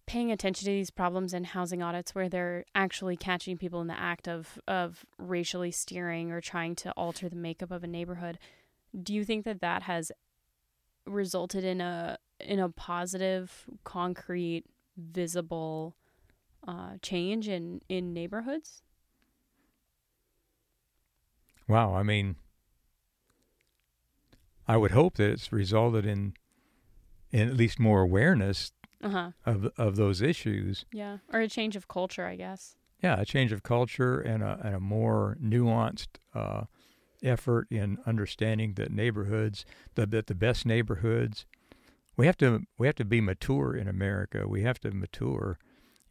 paying 0.05 0.31
attention 0.31 0.65
to 0.65 0.71
these 0.71 0.91
problems 0.91 1.33
in 1.33 1.43
housing 1.45 1.81
audits, 1.81 2.13
where 2.13 2.29
they're 2.29 2.65
actually 2.73 3.17
catching 3.17 3.57
people 3.57 3.81
in 3.81 3.87
the 3.87 3.99
act 3.99 4.27
of 4.27 4.59
of 4.67 5.05
racially 5.17 5.71
steering 5.71 6.31
or 6.31 6.41
trying 6.41 6.75
to 6.75 6.91
alter 6.91 7.29
the 7.29 7.35
makeup 7.35 7.71
of 7.71 7.83
a 7.83 7.87
neighborhood, 7.87 8.37
do 9.01 9.13
you 9.13 9.25
think 9.25 9.45
that 9.45 9.61
that 9.61 9.83
has 9.83 10.11
resulted 11.05 11.63
in 11.63 11.81
a 11.81 12.17
in 12.39 12.59
a 12.59 12.69
positive, 12.69 13.65
concrete, 13.83 14.65
visible 14.97 15.95
uh, 16.67 16.93
change 17.01 17.47
in 17.47 17.81
in 17.89 18.13
neighborhoods? 18.13 18.81
Wow, 21.67 21.95
I 21.95 22.03
mean, 22.03 22.35
I 24.67 24.77
would 24.77 24.91
hope 24.91 25.15
that 25.15 25.31
it's 25.31 25.51
resulted 25.51 26.05
in, 26.05 26.35
in 27.31 27.47
at 27.49 27.55
least 27.55 27.79
more 27.79 28.01
awareness 28.01 28.71
Uh 29.05 29.09
huh. 29.09 29.31
of 29.45 29.71
of 29.77 29.95
those 29.97 30.19
issues. 30.21 30.85
Yeah, 30.91 31.19
or 31.31 31.39
a 31.39 31.47
change 31.47 31.75
of 31.75 31.87
culture, 31.87 32.25
I 32.25 32.35
guess. 32.35 32.75
Yeah, 33.03 33.21
a 33.21 33.25
change 33.25 33.51
of 33.51 33.61
culture 33.61 34.19
and 34.19 34.41
a 34.41 34.59
and 34.63 34.75
a 34.75 34.79
more 34.79 35.37
nuanced 35.39 36.17
uh, 36.33 36.63
effort 37.21 37.67
in 37.69 37.99
understanding 38.07 38.73
that 38.73 38.91
neighborhoods, 38.91 39.63
that 39.93 40.09
that 40.09 40.25
the 40.25 40.33
best 40.33 40.65
neighborhoods, 40.65 41.45
we 42.17 42.25
have 42.25 42.37
to 42.37 42.63
we 42.79 42.87
have 42.87 42.95
to 42.95 43.05
be 43.05 43.21
mature 43.21 43.75
in 43.75 43.87
America. 43.87 44.47
We 44.47 44.63
have 44.63 44.79
to 44.79 44.91
mature 44.91 45.59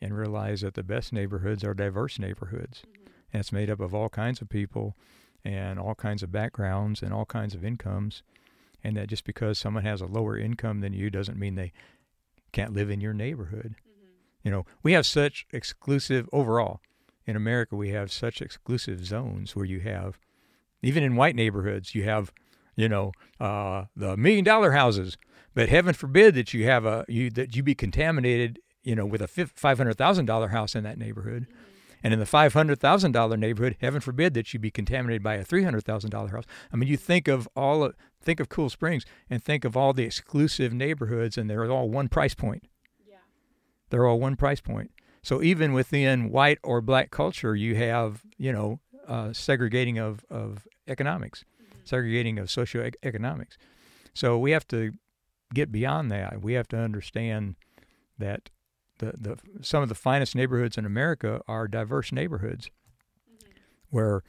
and 0.00 0.16
realize 0.16 0.60
that 0.60 0.74
the 0.74 0.84
best 0.84 1.12
neighborhoods 1.12 1.64
are 1.64 1.74
diverse 1.74 2.20
neighborhoods, 2.20 2.84
and 3.32 3.40
it's 3.40 3.52
made 3.52 3.70
up 3.70 3.80
of 3.80 3.92
all 3.92 4.08
kinds 4.08 4.40
of 4.40 4.48
people 4.48 4.96
and 5.44 5.80
all 5.80 5.96
kinds 5.96 6.22
of 6.22 6.30
backgrounds 6.30 7.02
and 7.02 7.12
all 7.12 7.26
kinds 7.26 7.54
of 7.56 7.64
incomes, 7.64 8.22
and 8.84 8.96
that 8.96 9.08
just 9.08 9.24
because 9.24 9.58
someone 9.58 9.82
has 9.84 10.00
a 10.00 10.06
lower 10.06 10.38
income 10.38 10.80
than 10.80 10.92
you 10.92 11.10
doesn't 11.10 11.38
mean 11.38 11.56
they 11.56 11.72
can't 12.54 12.73
live 12.73 12.88
in 12.88 13.00
your 13.00 13.12
neighborhood. 13.12 13.75
You 14.42 14.50
know, 14.50 14.64
we 14.82 14.92
have 14.92 15.04
such 15.04 15.46
exclusive 15.52 16.28
overall 16.32 16.80
in 17.26 17.37
America. 17.37 17.76
We 17.76 17.90
have 17.90 18.12
such 18.12 18.40
exclusive 18.40 19.04
zones 19.04 19.56
where 19.56 19.64
you 19.64 19.80
have, 19.80 20.18
even 20.82 21.02
in 21.02 21.16
white 21.16 21.34
neighborhoods, 21.34 21.94
you 21.94 22.04
have, 22.04 22.32
you 22.76 22.88
know, 22.88 23.12
uh, 23.40 23.87
the 23.96 24.16
million 24.16 24.44
dollar 24.44 24.73
houses. 24.73 25.16
But 25.54 25.68
heaven 25.68 25.94
forbid 25.94 26.34
that 26.34 26.54
you 26.54 26.64
have 26.66 26.84
a 26.84 27.04
you 27.08 27.30
that 27.30 27.56
you 27.56 27.62
be 27.62 27.75
contaminated, 27.75 28.61
you 28.82 28.94
know, 28.94 29.06
with 29.06 29.23
a 29.23 29.28
five 29.28 29.78
hundred 29.78 29.99
thousand 29.99 30.26
dollar 30.26 30.49
house 30.49 30.75
in 30.75 30.84
that 30.84 30.99
neighborhood. 30.99 31.46
And 32.04 32.12
in 32.12 32.20
the 32.20 32.26
five 32.26 32.52
hundred 32.52 32.78
thousand 32.78 33.12
dollar 33.12 33.38
neighborhood, 33.38 33.76
heaven 33.80 34.02
forbid 34.02 34.34
that 34.34 34.52
you 34.52 34.61
be 34.61 34.70
contaminated 34.70 35.23
by 35.23 35.37
a 35.37 35.44
three 35.44 35.64
hundred 35.64 35.84
thousand 35.84 36.11
dollar 36.11 36.28
house. 36.28 36.44
I 36.70 36.76
mean, 36.76 36.88
you 36.88 36.99
think 36.99 37.28
of 37.28 37.49
all 37.56 37.82
of, 37.82 37.94
think 38.20 38.40
of 38.40 38.50
Cool 38.50 38.68
Springs 38.68 39.06
and 39.30 39.42
think 39.42 39.64
of 39.64 39.75
all 39.75 39.94
the 39.94 40.04
exclusive 40.04 40.75
neighborhoods, 40.75 41.38
and 41.38 41.49
they're 41.49 41.70
all 41.70 41.88
one 41.88 42.11
price 42.11 42.34
point. 42.34 42.68
Yeah. 43.08 43.16
They're 43.88 44.06
all 44.06 44.20
one 44.20 44.37
price 44.37 44.61
point. 44.61 44.90
So 45.23 45.42
even 45.42 45.73
within 45.73 46.30
white 46.30 46.58
or 46.62 46.82
black 46.82 47.11
culture, 47.11 47.56
you 47.56 47.75
have 47.76 48.20
you 48.37 48.52
know 48.52 48.80
uh, 49.08 49.32
segregating 49.32 49.99
of 49.99 50.26
of 50.28 50.68
economics, 50.87 51.46
segregating 51.84 52.38
of 52.38 52.49
socioeconomics. 52.49 53.56
So 54.12 54.38
we 54.38 54.50
have 54.50 54.68
to 54.68 54.92
get 55.54 55.73
beyond 55.73 56.11
that. 56.11 56.42
We 56.42 56.52
have 56.52 56.68
to 56.68 56.76
understand 56.76 57.56
that 58.18 58.50
the, 58.98 59.12
the 59.18 59.36
some 59.62 59.82
of 59.82 59.88
the 59.88 59.94
finest 59.94 60.34
neighborhoods 60.34 60.78
in 60.78 60.84
America 60.84 61.40
are 61.48 61.66
diverse 61.68 62.12
neighborhoods 62.12 62.70
where 63.90 64.22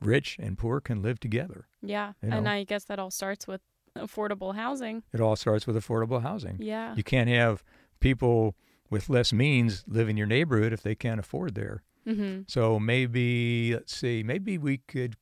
rich 0.00 0.36
and 0.40 0.56
poor 0.58 0.80
can 0.80 1.02
live 1.02 1.20
together. 1.20 1.66
Yeah, 1.82 2.12
You 2.22 2.30
and. 2.32 2.48
I 2.48 2.64
guess 2.64 2.84
that 2.84 2.98
all 2.98 3.10
starts 3.10 3.46
with 3.46 3.60
affordable 3.96 4.54
housing. 4.54 5.02
It 5.12 5.20
all 5.20 5.36
starts 5.36 5.66
with 5.66 5.76
affordable 5.76 6.22
housing. 6.22 6.56
Yeah. 6.60 6.94
You 6.94 7.02
can't 7.02 7.28
have 7.28 7.62
people 8.00 8.54
with 8.88 9.08
less 9.08 9.32
means 9.32 9.84
live 9.86 10.08
in 10.08 10.16
your 10.16 10.26
neighborhood 10.26 10.72
if 10.72 10.82
they 10.82 10.94
can't 10.94 11.20
afford 11.20 11.54
there. 11.54 11.82
Mm-hmm. 12.06 12.42
So 12.46 12.78
maybe 12.80 13.74
let's 13.74 13.94
see, 13.94 14.22
maybe 14.22 14.58
we 14.58 14.78
could 14.78 15.16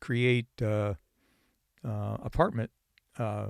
create 0.00 0.46
uh, 0.62 0.94
uh, 1.84 2.16
apartment 2.22 2.70
uh, 3.18 3.48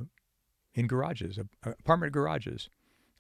in 0.75 0.87
garages, 0.87 1.39
apartment 1.63 2.13
garages. 2.13 2.71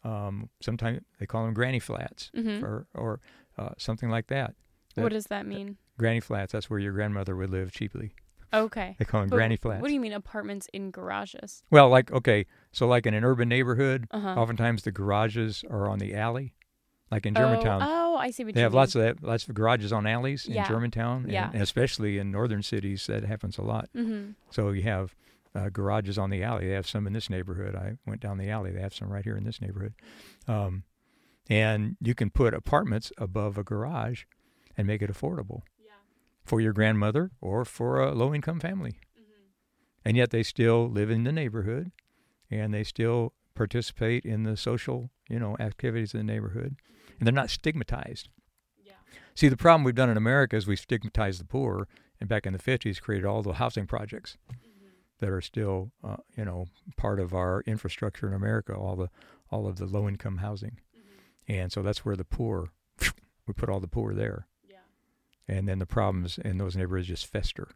Um, 0.05 0.49
sometimes 0.61 1.01
they 1.19 1.27
call 1.27 1.45
them 1.45 1.55
granny 1.55 1.79
flats 1.81 2.31
Mm-hmm. 2.35 2.65
or 2.65 2.87
or 2.95 3.21
uh, 3.59 3.71
something 3.79 4.09
like 4.11 4.29
that. 4.29 4.55
that- 4.95 5.03
what 5.03 5.13
does 5.13 5.27
that 5.27 5.47
mean? 5.47 5.77
Granny 5.99 6.21
flats. 6.21 6.53
That's 6.53 6.71
where 6.71 6.79
your 6.79 6.93
grandmother 6.93 7.37
would 7.37 7.51
live 7.51 7.73
cheaply. 7.73 8.15
Okay. 8.53 8.97
They 8.99 9.05
call 9.05 9.21
them 9.21 9.29
But 9.31 9.37
granny 9.37 9.57
flats. 9.57 9.81
What 9.83 9.89
do 9.89 9.95
you 9.95 10.01
mean 10.01 10.13
apartments 10.15 10.67
in 10.73 10.91
garages? 10.91 11.63
well, 11.71 11.89
like 11.89 12.11
okay, 12.11 12.47
so 12.73 12.87
like 12.89 13.07
in 13.07 13.15
an 13.15 13.23
urban 13.25 13.49
neighborhood, 13.49 14.07
Uh 14.11 14.21
huh. 14.21 14.35
oftentimes 14.41 14.83
the 14.83 14.91
garages 14.93 15.63
are 15.71 15.87
on 15.89 15.99
the 15.99 16.15
alley, 16.15 16.55
like 17.11 17.27
in 17.27 17.35
Germantown. 17.35 17.83
Oh, 17.83 18.15
oh, 18.15 18.17
I 18.17 18.31
see 18.33 18.43
what 18.45 18.55
They 18.55 18.61
you 18.61 18.65
have 18.65 18.73
mean. 18.73 18.79
lots 18.79 18.95
of 18.97 19.03
that, 19.03 19.23
lots 19.23 19.47
of 19.47 19.55
garages 19.55 19.93
on 19.93 20.07
alleys 20.07 20.47
Yeah. 20.49 20.63
in 20.63 20.69
Germantown, 20.69 21.25
and, 21.25 21.33
Yeah. 21.33 21.51
and 21.53 21.63
especially 21.63 22.19
in 22.19 22.31
northern 22.33 22.63
cities, 22.63 23.07
that 23.07 23.23
happens 23.25 23.57
a 23.59 23.63
lot. 23.63 23.89
Mm-hmm. 23.95 24.33
So 24.51 24.71
you 24.71 24.83
have 24.83 25.15
uh, 25.55 25.69
garages 25.71 26.19
on 26.19 26.31
the 26.31 26.43
alley. 26.43 26.69
They 26.69 26.75
have 26.75 26.89
some 26.89 27.07
in 27.07 27.13
this 27.13 27.31
neighborhood. 27.31 27.75
I 27.75 27.97
went 28.07 28.21
down 28.21 28.39
the 28.39 28.51
alley. 28.51 28.71
They 28.71 28.81
have 28.81 28.95
some 28.95 29.09
right 29.09 29.25
here 29.25 29.37
in 29.37 29.45
this 29.45 29.61
neighborhood, 29.61 29.95
um, 30.47 30.85
and 31.49 31.97
you 32.01 32.15
can 32.15 32.31
put 32.31 32.55
apartments 32.55 33.13
above 33.19 33.59
a 33.59 33.65
garage 33.65 34.25
and 34.77 34.87
make 34.87 35.03
it 35.03 35.13
affordable 35.13 35.63
for 36.45 36.61
your 36.61 36.73
grandmother 36.73 37.31
or 37.41 37.65
for 37.65 38.01
a 38.01 38.13
low-income 38.13 38.61
family. 38.61 38.99
And 40.05 40.17
yet 40.17 40.31
they 40.31 40.43
still 40.43 40.89
live 40.89 41.11
in 41.11 41.25
the 41.25 41.33
neighborhood, 41.33 41.93
and 42.51 42.73
they 42.73 42.85
still 42.85 43.35
participate 43.55 44.25
in 44.25 44.45
the 44.45 44.57
social, 44.57 45.11
you 45.29 45.39
know, 45.39 45.57
activities 45.61 46.15
in 46.15 46.19
the 46.27 46.33
neighborhood, 46.33 46.77
and 47.19 47.27
they're 47.27 47.35
not 47.35 47.51
stigmatized. 47.51 48.29
Yeah. 48.83 48.95
See, 49.35 49.49
the 49.49 49.57
problem 49.57 49.85
we've 49.85 49.95
done 49.95 50.09
in 50.09 50.17
America 50.17 50.57
is 50.57 50.67
we 50.67 50.77
stigmatized 50.77 51.41
the 51.41 51.45
poor, 51.45 51.87
and 52.19 52.29
back 52.29 52.47
in 52.47 52.53
the 52.53 52.59
50s 52.59 53.01
created 53.01 53.27
all 53.27 53.43
the 53.43 53.55
housing 53.55 53.87
projects 53.87 54.39
that 55.21 55.31
are 55.31 55.41
still, 55.41 55.93
uh, 56.03 56.17
you 56.37 56.45
know, 56.45 56.67
part 56.97 57.21
of 57.21 57.33
our 57.35 57.63
infrastructure 57.67 58.27
in 58.27 58.35
America, 58.35 58.75
all 58.75 58.97
the 58.97 59.09
all 59.51 59.67
of 59.67 59.77
the 59.77 59.87
low-income 59.87 60.39
housing. 60.39 60.79
And 61.49 61.73
so 61.73 61.83
that's 61.83 62.05
where 62.05 62.15
the 62.15 62.25
poor, 62.25 62.71
we 63.47 63.53
put 63.55 63.69
all 63.69 63.81
the 63.81 63.89
poor 63.89 64.15
there. 64.15 64.47
Yeah. 64.69 64.77
And 65.49 65.67
then 65.69 65.81
the 65.81 65.87
problems 65.87 66.39
in 66.39 66.59
those 66.59 66.77
neighborhoods 66.77 67.09
just 67.09 67.27
fester 67.27 67.69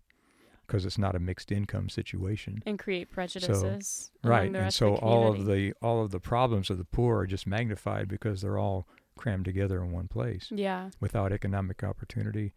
because 0.66 0.84
it's 0.86 0.98
not 0.98 1.16
a 1.16 1.18
mixed 1.18 1.50
income 1.50 1.88
situation. 1.88 2.62
And 2.64 2.78
create 2.78 3.10
prejudices. 3.10 4.12
among 4.22 4.36
Right. 4.36 4.54
And 4.54 4.72
so 4.72 4.94
of 4.94 5.02
all 5.02 5.32
of 5.32 5.46
the 5.46 5.74
all 5.82 6.02
of 6.02 6.10
the 6.12 6.20
problems 6.20 6.70
of 6.70 6.78
the 6.78 6.84
poor 6.84 7.18
are 7.18 7.26
just 7.26 7.46
magnified 7.46 8.06
because 8.08 8.40
they're 8.40 8.58
all 8.58 8.86
crammed 9.16 9.44
together 9.44 9.82
in 9.82 9.90
one 9.92 10.08
place 10.08 10.48
Yeah. 10.50 10.90
without 11.00 11.32
economic 11.32 11.82
opportunity 11.84 12.52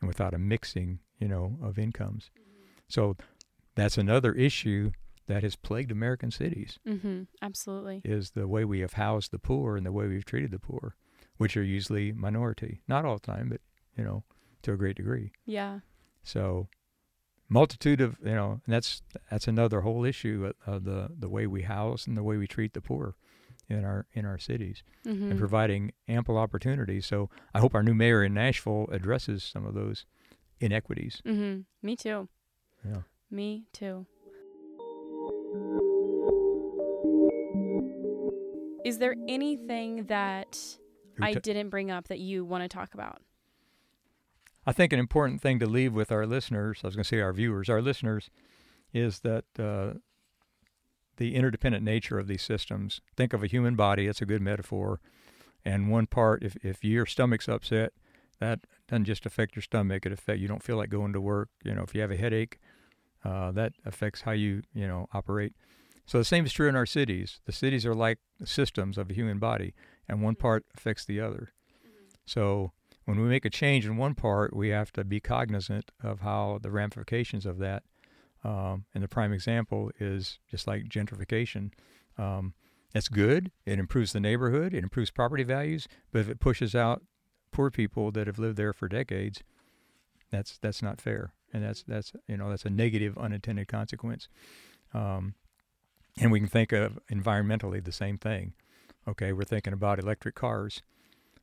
and 0.00 0.08
without 0.08 0.34
a 0.34 0.38
mixing, 0.38 1.00
you 1.18 1.28
know, 1.28 1.58
of 1.62 1.78
incomes. 1.78 2.30
So 2.88 3.16
that's 3.78 3.98
another 3.98 4.32
issue 4.32 4.90
that 5.26 5.42
has 5.42 5.56
plagued 5.56 5.90
American 5.90 6.30
cities 6.30 6.78
Mm-hmm. 6.86 7.22
Absolutely. 7.42 8.00
is 8.04 8.30
the 8.30 8.48
way 8.48 8.64
we 8.64 8.80
have 8.80 8.94
housed 8.94 9.30
the 9.30 9.38
poor 9.38 9.76
and 9.76 9.84
the 9.84 9.92
way 9.92 10.06
we've 10.06 10.24
treated 10.24 10.50
the 10.50 10.58
poor, 10.58 10.96
which 11.36 11.56
are 11.56 11.62
usually 11.62 12.12
minority. 12.12 12.80
Not 12.88 13.04
all 13.04 13.14
the 13.16 13.26
time, 13.26 13.48
but 13.50 13.60
you 13.96 14.04
know, 14.04 14.24
to 14.62 14.72
a 14.72 14.76
great 14.76 14.96
degree. 14.96 15.32
Yeah. 15.44 15.80
So 16.22 16.68
multitude 17.48 18.00
of 18.00 18.16
you 18.24 18.34
know, 18.34 18.60
and 18.64 18.74
that's 18.74 19.02
that's 19.30 19.48
another 19.48 19.82
whole 19.82 20.04
issue 20.04 20.52
of, 20.66 20.84
the 20.84 21.10
the 21.18 21.28
way 21.28 21.46
we 21.46 21.62
house 21.62 22.06
and 22.06 22.16
the 22.16 22.22
way 22.22 22.36
we 22.36 22.46
treat 22.46 22.72
the 22.74 22.80
poor 22.80 23.14
in 23.68 23.84
our 23.84 24.06
in 24.14 24.24
our 24.24 24.38
cities 24.38 24.82
Mhm. 25.06 25.30
and 25.30 25.38
providing 25.38 25.92
ample 26.08 26.38
opportunities. 26.38 27.04
So 27.06 27.28
I 27.54 27.60
hope 27.60 27.74
our 27.74 27.82
new 27.82 27.94
mayor 27.94 28.22
in 28.24 28.32
Nashville 28.34 28.86
addresses 28.90 29.44
some 29.44 29.66
of 29.66 29.74
those 29.74 30.06
inequities. 30.60 31.20
Mhm. 31.26 31.64
Me 31.82 31.96
too. 31.96 32.28
Yeah. 32.84 33.02
Me 33.30 33.64
too. 33.72 34.06
Is 38.84 38.98
there 38.98 39.14
anything 39.28 40.04
that 40.04 40.58
I 41.20 41.34
didn't 41.34 41.68
bring 41.68 41.90
up 41.90 42.08
that 42.08 42.20
you 42.20 42.44
want 42.44 42.62
to 42.62 42.68
talk 42.68 42.94
about? 42.94 43.20
I 44.66 44.72
think 44.72 44.92
an 44.92 44.98
important 44.98 45.40
thing 45.40 45.58
to 45.58 45.66
leave 45.66 45.94
with 45.94 46.12
our 46.12 46.26
listeners, 46.26 46.80
I 46.82 46.86
was 46.86 46.96
going 46.96 47.04
to 47.04 47.08
say 47.08 47.20
our 47.20 47.32
viewers, 47.32 47.68
our 47.68 47.82
listeners, 47.82 48.30
is 48.92 49.20
that 49.20 49.44
uh, 49.58 49.98
the 51.16 51.34
interdependent 51.34 51.84
nature 51.84 52.18
of 52.18 52.28
these 52.28 52.42
systems. 52.42 53.00
Think 53.16 53.32
of 53.32 53.42
a 53.42 53.46
human 53.46 53.76
body, 53.76 54.06
it's 54.06 54.22
a 54.22 54.26
good 54.26 54.42
metaphor. 54.42 55.00
And 55.64 55.90
one 55.90 56.06
part, 56.06 56.42
if, 56.42 56.56
if 56.64 56.84
your 56.84 57.04
stomach's 57.04 57.48
upset, 57.48 57.92
that 58.40 58.60
doesn't 58.88 59.04
just 59.04 59.26
affect 59.26 59.56
your 59.56 59.62
stomach, 59.62 60.06
it 60.06 60.12
affect 60.12 60.38
you 60.38 60.48
don't 60.48 60.62
feel 60.62 60.76
like 60.76 60.88
going 60.88 61.12
to 61.12 61.20
work. 61.20 61.48
You 61.64 61.74
know, 61.74 61.82
if 61.82 61.94
you 61.94 62.00
have 62.00 62.10
a 62.10 62.16
headache, 62.16 62.58
uh, 63.24 63.50
that 63.52 63.72
affects 63.84 64.22
how 64.22 64.32
you, 64.32 64.62
you 64.72 64.86
know, 64.86 65.08
operate. 65.12 65.54
So 66.06 66.18
the 66.18 66.24
same 66.24 66.46
is 66.46 66.52
true 66.52 66.68
in 66.68 66.76
our 66.76 66.86
cities. 66.86 67.40
The 67.44 67.52
cities 67.52 67.84
are 67.84 67.94
like 67.94 68.18
systems 68.44 68.96
of 68.96 69.10
a 69.10 69.14
human 69.14 69.38
body, 69.38 69.74
and 70.08 70.22
one 70.22 70.36
part 70.36 70.64
affects 70.74 71.04
the 71.04 71.20
other. 71.20 71.52
So 72.24 72.72
when 73.04 73.20
we 73.20 73.28
make 73.28 73.44
a 73.44 73.50
change 73.50 73.86
in 73.86 73.96
one 73.96 74.14
part, 74.14 74.54
we 74.54 74.68
have 74.68 74.92
to 74.92 75.04
be 75.04 75.20
cognizant 75.20 75.90
of 76.02 76.20
how 76.20 76.58
the 76.62 76.70
ramifications 76.70 77.46
of 77.46 77.58
that. 77.58 77.82
Um, 78.44 78.84
and 78.94 79.02
the 79.02 79.08
prime 79.08 79.32
example 79.32 79.90
is 79.98 80.38
just 80.50 80.66
like 80.66 80.84
gentrification. 80.84 81.72
Um, 82.16 82.54
that's 82.92 83.08
good. 83.08 83.50
It 83.66 83.78
improves 83.78 84.12
the 84.12 84.20
neighborhood. 84.20 84.72
It 84.72 84.82
improves 84.82 85.10
property 85.10 85.42
values. 85.42 85.88
But 86.12 86.20
if 86.20 86.28
it 86.28 86.40
pushes 86.40 86.74
out 86.74 87.02
poor 87.50 87.70
people 87.70 88.10
that 88.12 88.26
have 88.26 88.38
lived 88.38 88.56
there 88.56 88.72
for 88.72 88.88
decades, 88.88 89.42
that's 90.30 90.58
that's 90.58 90.82
not 90.82 91.00
fair. 91.00 91.32
And 91.52 91.64
that's 91.64 91.82
that's 91.82 92.12
you 92.26 92.36
know 92.36 92.50
that's 92.50 92.64
a 92.64 92.70
negative 92.70 93.16
unintended 93.16 93.68
consequence. 93.68 94.28
Um, 94.92 95.34
and 96.20 96.32
we 96.32 96.40
can 96.40 96.48
think 96.48 96.72
of 96.72 96.98
environmentally 97.10 97.82
the 97.84 97.92
same 97.92 98.18
thing. 98.18 98.54
Okay, 99.06 99.32
we're 99.32 99.44
thinking 99.44 99.72
about 99.72 99.98
electric 99.98 100.34
cars. 100.34 100.82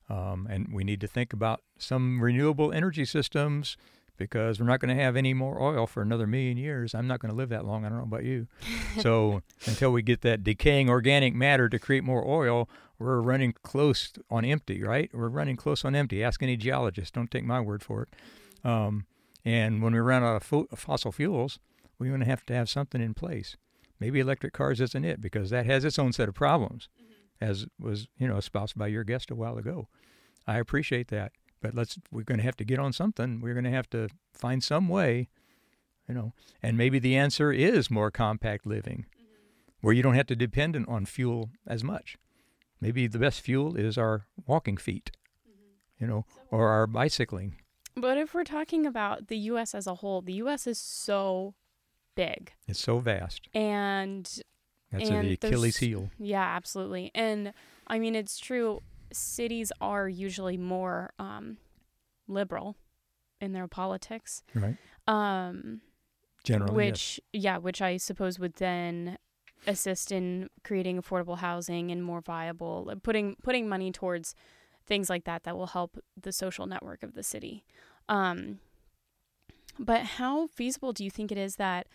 Um, 0.10 0.48
and 0.50 0.68
we 0.72 0.84
need 0.84 1.02
to 1.02 1.08
think 1.08 1.34
about 1.34 1.62
some 1.78 2.22
renewable 2.22 2.72
energy 2.72 3.06
systems 3.06 3.76
because 4.18 4.60
we're 4.60 4.68
not 4.68 4.80
going 4.80 4.96
to 4.96 5.02
have 5.02 5.16
any 5.16 5.34
more 5.34 5.62
oil 5.62 5.88
for 5.88 6.02
another 6.02 6.28
million 6.28 6.58
years. 6.58 6.96
I'm 6.96 7.08
not 7.08 7.20
going 7.20 7.32
to 7.32 7.36
live 7.36 7.50
that 7.50 7.66
long. 7.66 7.86
I 7.86 7.90
don't 7.90 7.98
know 7.98 8.04
about 8.04 8.24
you. 8.24 8.48
so 9.00 9.42
until 9.66 9.92
we 9.92 10.02
get 10.02 10.22
that 10.22 10.44
decaying 10.44 10.90
organic 10.90 11.34
matter 11.34 11.68
to 11.70 11.80
create 11.80 12.04
more 12.04 12.26
oil, 12.28 12.70
we're 12.98 13.20
running 13.20 13.54
close 13.64 14.14
on 14.30 14.46
empty, 14.46 14.84
right? 14.84 15.10
We're 15.14 15.28
running 15.28 15.58
close 15.58 15.84
on 15.84 15.96
empty. 15.96 16.24
Ask 16.24 16.42
any 16.42 16.56
geologist. 16.56 17.14
Don't 17.14 17.30
take 17.30 17.44
my 17.44 17.60
word 17.60 17.84
for 17.84 18.04
it. 18.04 18.10
Um, 18.68 19.06
and 19.46 19.82
when 19.84 19.94
we 19.94 20.00
run 20.00 20.24
out 20.24 20.38
of 20.38 20.44
fo- 20.44 20.68
fossil 20.76 21.12
fuels, 21.12 21.60
we're 22.00 22.10
going 22.10 22.20
to 22.22 22.26
have 22.26 22.46
to 22.48 22.54
have 22.54 22.70
something 22.70 23.02
in 23.02 23.14
place. 23.14 23.56
Maybe 24.00 24.20
electric 24.20 24.54
cars 24.54 24.82
isn't 24.82 25.06
it 25.06 25.22
because 25.22 25.52
that 25.52 25.68
has 25.68 25.86
its 25.86 26.00
own 26.00 26.12
set 26.12 26.28
of 26.28 26.36
problems, 26.36 26.90
mm-hmm. 27.02 27.46
as 27.52 27.66
was 27.80 28.08
you 28.18 28.28
know 28.28 28.38
espoused 28.38 28.78
by 28.78 28.88
your 28.88 29.04
guest 29.04 29.32
a 29.32 29.36
while 29.36 29.58
ago. 29.58 29.88
I 30.48 30.58
appreciate 30.58 31.08
that, 31.10 31.32
but 31.62 31.74
let's 31.74 31.98
we're 32.12 32.24
going 32.24 32.40
to 32.40 32.44
have 32.44 32.58
to 32.58 32.66
get 32.66 32.80
on 32.80 32.92
something. 32.92 33.40
We're 33.40 33.54
going 33.54 33.64
to 33.66 33.70
have 33.70 33.90
to 33.92 34.10
find 34.34 34.64
some 34.64 34.90
way, 34.90 35.30
you 36.10 36.16
know, 36.16 36.34
and 36.62 36.78
maybe 36.78 37.00
the 37.00 37.16
answer 37.16 37.52
is 37.54 37.90
more 37.90 38.12
compact 38.12 38.66
living, 38.66 39.06
mm-hmm. 39.16 39.72
where 39.82 39.94
you 39.94 40.04
don't 40.04 40.16
have 40.16 40.28
to 40.28 40.36
depend 40.36 40.84
on 40.88 41.06
fuel 41.06 41.52
as 41.66 41.84
much. 41.84 42.18
Maybe 42.82 43.08
the 43.08 43.20
best 43.20 43.40
fuel 43.40 43.78
is 43.78 43.98
our 43.98 44.26
walking 44.46 44.76
feet, 44.76 45.12
mm-hmm. 45.48 46.04
you 46.04 46.08
know, 46.08 46.26
or 46.52 46.68
our 46.68 46.86
bicycling. 46.86 47.56
But 47.96 48.18
if 48.18 48.34
we're 48.34 48.44
talking 48.44 48.86
about 48.86 49.28
the 49.28 49.38
US 49.38 49.74
as 49.74 49.88
a 49.88 49.96
whole, 49.96 50.22
the 50.22 50.34
US 50.34 50.68
is 50.68 50.78
so 50.78 51.54
big. 52.16 52.54
It's 52.68 52.80
so 52.80 53.00
vast. 53.00 53.48
And 53.54 54.26
That's 54.92 55.10
And 55.10 55.28
the 55.30 55.34
Achilles 55.34 55.78
heel. 55.78 56.10
yeah, 56.20 56.44
absolutely. 56.44 57.12
And 57.16 57.54
I 57.88 58.00
mean, 58.00 58.16
it's 58.16 58.38
true. 58.38 58.82
Cities 59.14 59.72
are 59.80 60.10
usually 60.10 60.58
more 60.58 61.12
um, 61.20 61.58
liberal 62.28 62.76
in 63.42 63.54
their 63.54 63.68
politics. 63.68 64.44
Right. 64.54 64.78
Um, 65.08 65.82
Generally, 66.44 66.86
yes. 66.86 66.92
which 66.92 67.22
yeah 67.34 67.58
which 67.58 67.82
i 67.82 67.98
suppose 67.98 68.38
would 68.38 68.54
then 68.58 69.18
assist 69.66 70.12
in 70.12 70.48
creating 70.64 71.02
affordable 71.02 71.40
housing 71.40 71.90
and 71.90 72.04
more 72.04 72.22
viable 72.22 72.94
putting 73.02 73.36
putting 73.42 73.68
money 73.68 73.92
towards 73.92 74.36
things 74.88 75.10
like 75.10 75.24
that 75.26 75.44
that 75.44 75.58
will 75.58 75.68
help 75.68 75.98
the 76.20 76.32
social 76.32 76.66
network 76.66 77.04
of 77.04 77.14
the 77.14 77.24
city. 77.24 77.64
Um, 78.10 78.60
but 79.80 80.02
how 80.02 80.48
feasible 80.48 80.94
do 80.94 81.04
you 81.04 81.10
think 81.10 81.32
it 81.32 81.38
is 81.38 81.56
that 81.56 81.88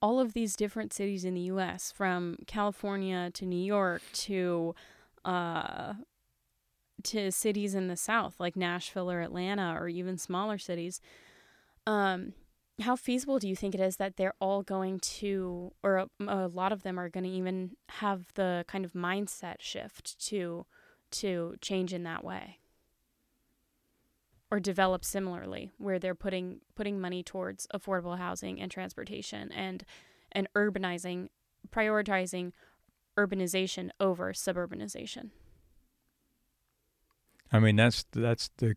all 0.00 0.20
of 0.20 0.32
these 0.32 0.56
different 0.56 0.92
cities 0.92 1.24
in 1.24 1.34
the 1.34 1.42
us 1.42 1.90
from 1.90 2.36
california 2.46 3.30
to 3.32 3.46
new 3.46 3.56
york 3.56 4.02
to 4.12 4.74
uh, 5.24 5.94
to 7.02 7.32
cities 7.32 7.74
in 7.74 7.88
the 7.88 7.96
south 7.96 8.38
like 8.38 8.56
nashville 8.56 9.10
or 9.10 9.20
atlanta 9.20 9.74
or 9.74 9.88
even 9.88 10.18
smaller 10.18 10.58
cities 10.58 11.00
um, 11.86 12.34
how 12.80 12.96
feasible 12.96 13.38
do 13.38 13.48
you 13.48 13.56
think 13.56 13.74
it 13.74 13.80
is 13.80 13.96
that 13.96 14.16
they're 14.16 14.34
all 14.40 14.62
going 14.62 14.98
to, 14.98 15.72
or 15.82 15.96
a, 15.96 16.08
a 16.26 16.46
lot 16.48 16.72
of 16.72 16.82
them 16.82 16.98
are 16.98 17.08
going 17.08 17.24
to 17.24 17.30
even 17.30 17.72
have 17.88 18.32
the 18.34 18.64
kind 18.68 18.84
of 18.84 18.92
mindset 18.92 19.56
shift 19.60 20.18
to 20.26 20.66
to 21.12 21.54
change 21.60 21.92
in 21.92 22.02
that 22.04 22.24
way, 22.24 22.58
or 24.50 24.60
develop 24.60 25.04
similarly, 25.04 25.70
where 25.78 25.98
they're 25.98 26.14
putting 26.14 26.60
putting 26.74 27.00
money 27.00 27.22
towards 27.22 27.66
affordable 27.74 28.18
housing 28.18 28.60
and 28.60 28.70
transportation 28.70 29.50
and 29.52 29.84
and 30.32 30.48
urbanizing, 30.54 31.28
prioritizing 31.70 32.52
urbanization 33.16 33.90
over 33.98 34.32
suburbanization. 34.32 35.30
I 37.52 37.58
mean, 37.58 37.76
that's 37.76 38.04
that's 38.12 38.50
the 38.58 38.76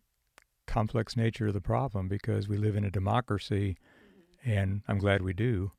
complex 0.66 1.16
nature 1.16 1.48
of 1.48 1.54
the 1.54 1.60
problem 1.60 2.08
because 2.08 2.48
we 2.48 2.56
live 2.56 2.76
in 2.76 2.84
a 2.84 2.90
democracy, 2.90 3.76
and 4.44 4.82
I'm 4.88 4.98
glad 4.98 5.22
we 5.22 5.32
do. 5.32 5.72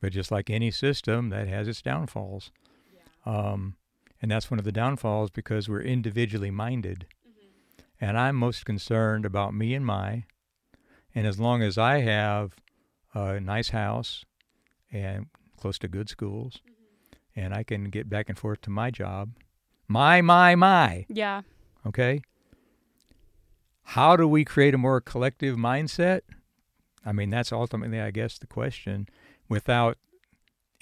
But 0.00 0.12
just 0.12 0.30
like 0.30 0.50
any 0.50 0.70
system, 0.70 1.30
that 1.30 1.46
has 1.46 1.68
its 1.68 1.82
downfalls, 1.82 2.50
um, 3.24 3.76
and 4.22 4.30
that's 4.30 4.50
one 4.50 4.58
of 4.58 4.64
the 4.64 4.72
downfalls 4.72 5.30
because 5.30 5.68
we're 5.68 5.82
individually 5.82 6.50
minded. 6.50 7.06
Mm-hmm. 7.28 7.82
And 8.00 8.18
I'm 8.18 8.36
most 8.36 8.64
concerned 8.64 9.26
about 9.26 9.52
me 9.52 9.74
and 9.74 9.84
my, 9.84 10.24
and 11.14 11.26
as 11.26 11.38
long 11.38 11.62
as 11.62 11.76
I 11.76 11.98
have 11.98 12.54
a 13.12 13.40
nice 13.40 13.70
house 13.70 14.24
and 14.90 15.26
close 15.58 15.78
to 15.80 15.88
good 15.88 16.08
schools, 16.08 16.60
mm-hmm. 16.64 17.40
and 17.40 17.52
I 17.52 17.64
can 17.64 17.90
get 17.90 18.08
back 18.08 18.28
and 18.28 18.38
forth 18.38 18.62
to 18.62 18.70
my 18.70 18.90
job, 18.90 19.32
my 19.88 20.22
my 20.22 20.54
my 20.54 21.04
Yeah. 21.08 21.42
okay 21.84 22.22
how 23.82 24.16
do 24.16 24.26
we 24.26 24.44
create 24.44 24.74
a 24.74 24.78
more 24.78 25.00
collective 25.00 25.56
mindset 25.56 26.22
i 27.04 27.12
mean 27.12 27.28
that's 27.28 27.52
ultimately 27.52 28.00
i 28.00 28.10
guess 28.10 28.38
the 28.38 28.46
question 28.46 29.06
without 29.48 29.98